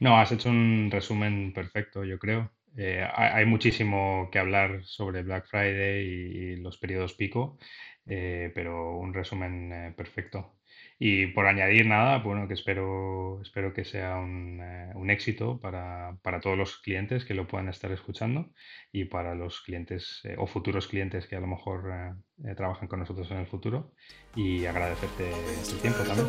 No, 0.00 0.18
has 0.18 0.32
hecho 0.32 0.50
un 0.50 0.90
resumen 0.90 1.52
perfecto, 1.52 2.04
yo 2.04 2.18
creo. 2.18 2.50
Eh, 2.76 3.06
hay, 3.14 3.46
muchísimo 3.46 4.28
que 4.32 4.40
hablar 4.40 4.84
sobre 4.84 5.22
Black 5.22 5.46
Friday 5.46 6.04
y, 6.04 6.56
los 6.56 6.76
periodos 6.76 7.14
pico, 7.14 7.58
eh, 8.06 8.50
pero 8.54 8.98
un 8.98 9.14
resumen 9.14 9.72
eh, 9.72 9.94
perfecto. 9.96 10.56
Y 10.98 11.26
por 11.28 11.46
añadir 11.46 11.86
nada, 11.86 12.18
bueno, 12.18 12.46
que 12.46 12.54
espero, 12.54 13.40
espero 13.42 13.74
que 13.74 13.84
sea 13.84 14.16
un, 14.16 14.60
un 14.94 15.10
éxito 15.10 15.60
para, 15.60 16.16
para, 16.22 16.40
todos 16.40 16.56
los 16.56 16.78
clientes 16.78 17.24
que 17.24 17.34
lo 17.34 17.46
puedan 17.46 17.68
estar 17.68 17.90
escuchando 17.92 18.50
y 18.92 19.06
para 19.06 19.34
los 19.34 19.60
clientes 19.60 20.22
o 20.38 20.46
futuros 20.46 20.86
clientes 20.86 21.26
que 21.26 21.36
a 21.36 21.40
lo 21.40 21.48
mejor 21.48 22.16
trabajan 22.56 22.88
con 22.88 23.00
nosotros 23.00 23.30
en 23.30 23.38
el 23.38 23.46
futuro. 23.46 23.92
Y 24.36 24.66
agradecerte 24.66 25.30
tu 25.68 25.76
tiempo 25.78 26.04
también. 26.04 26.28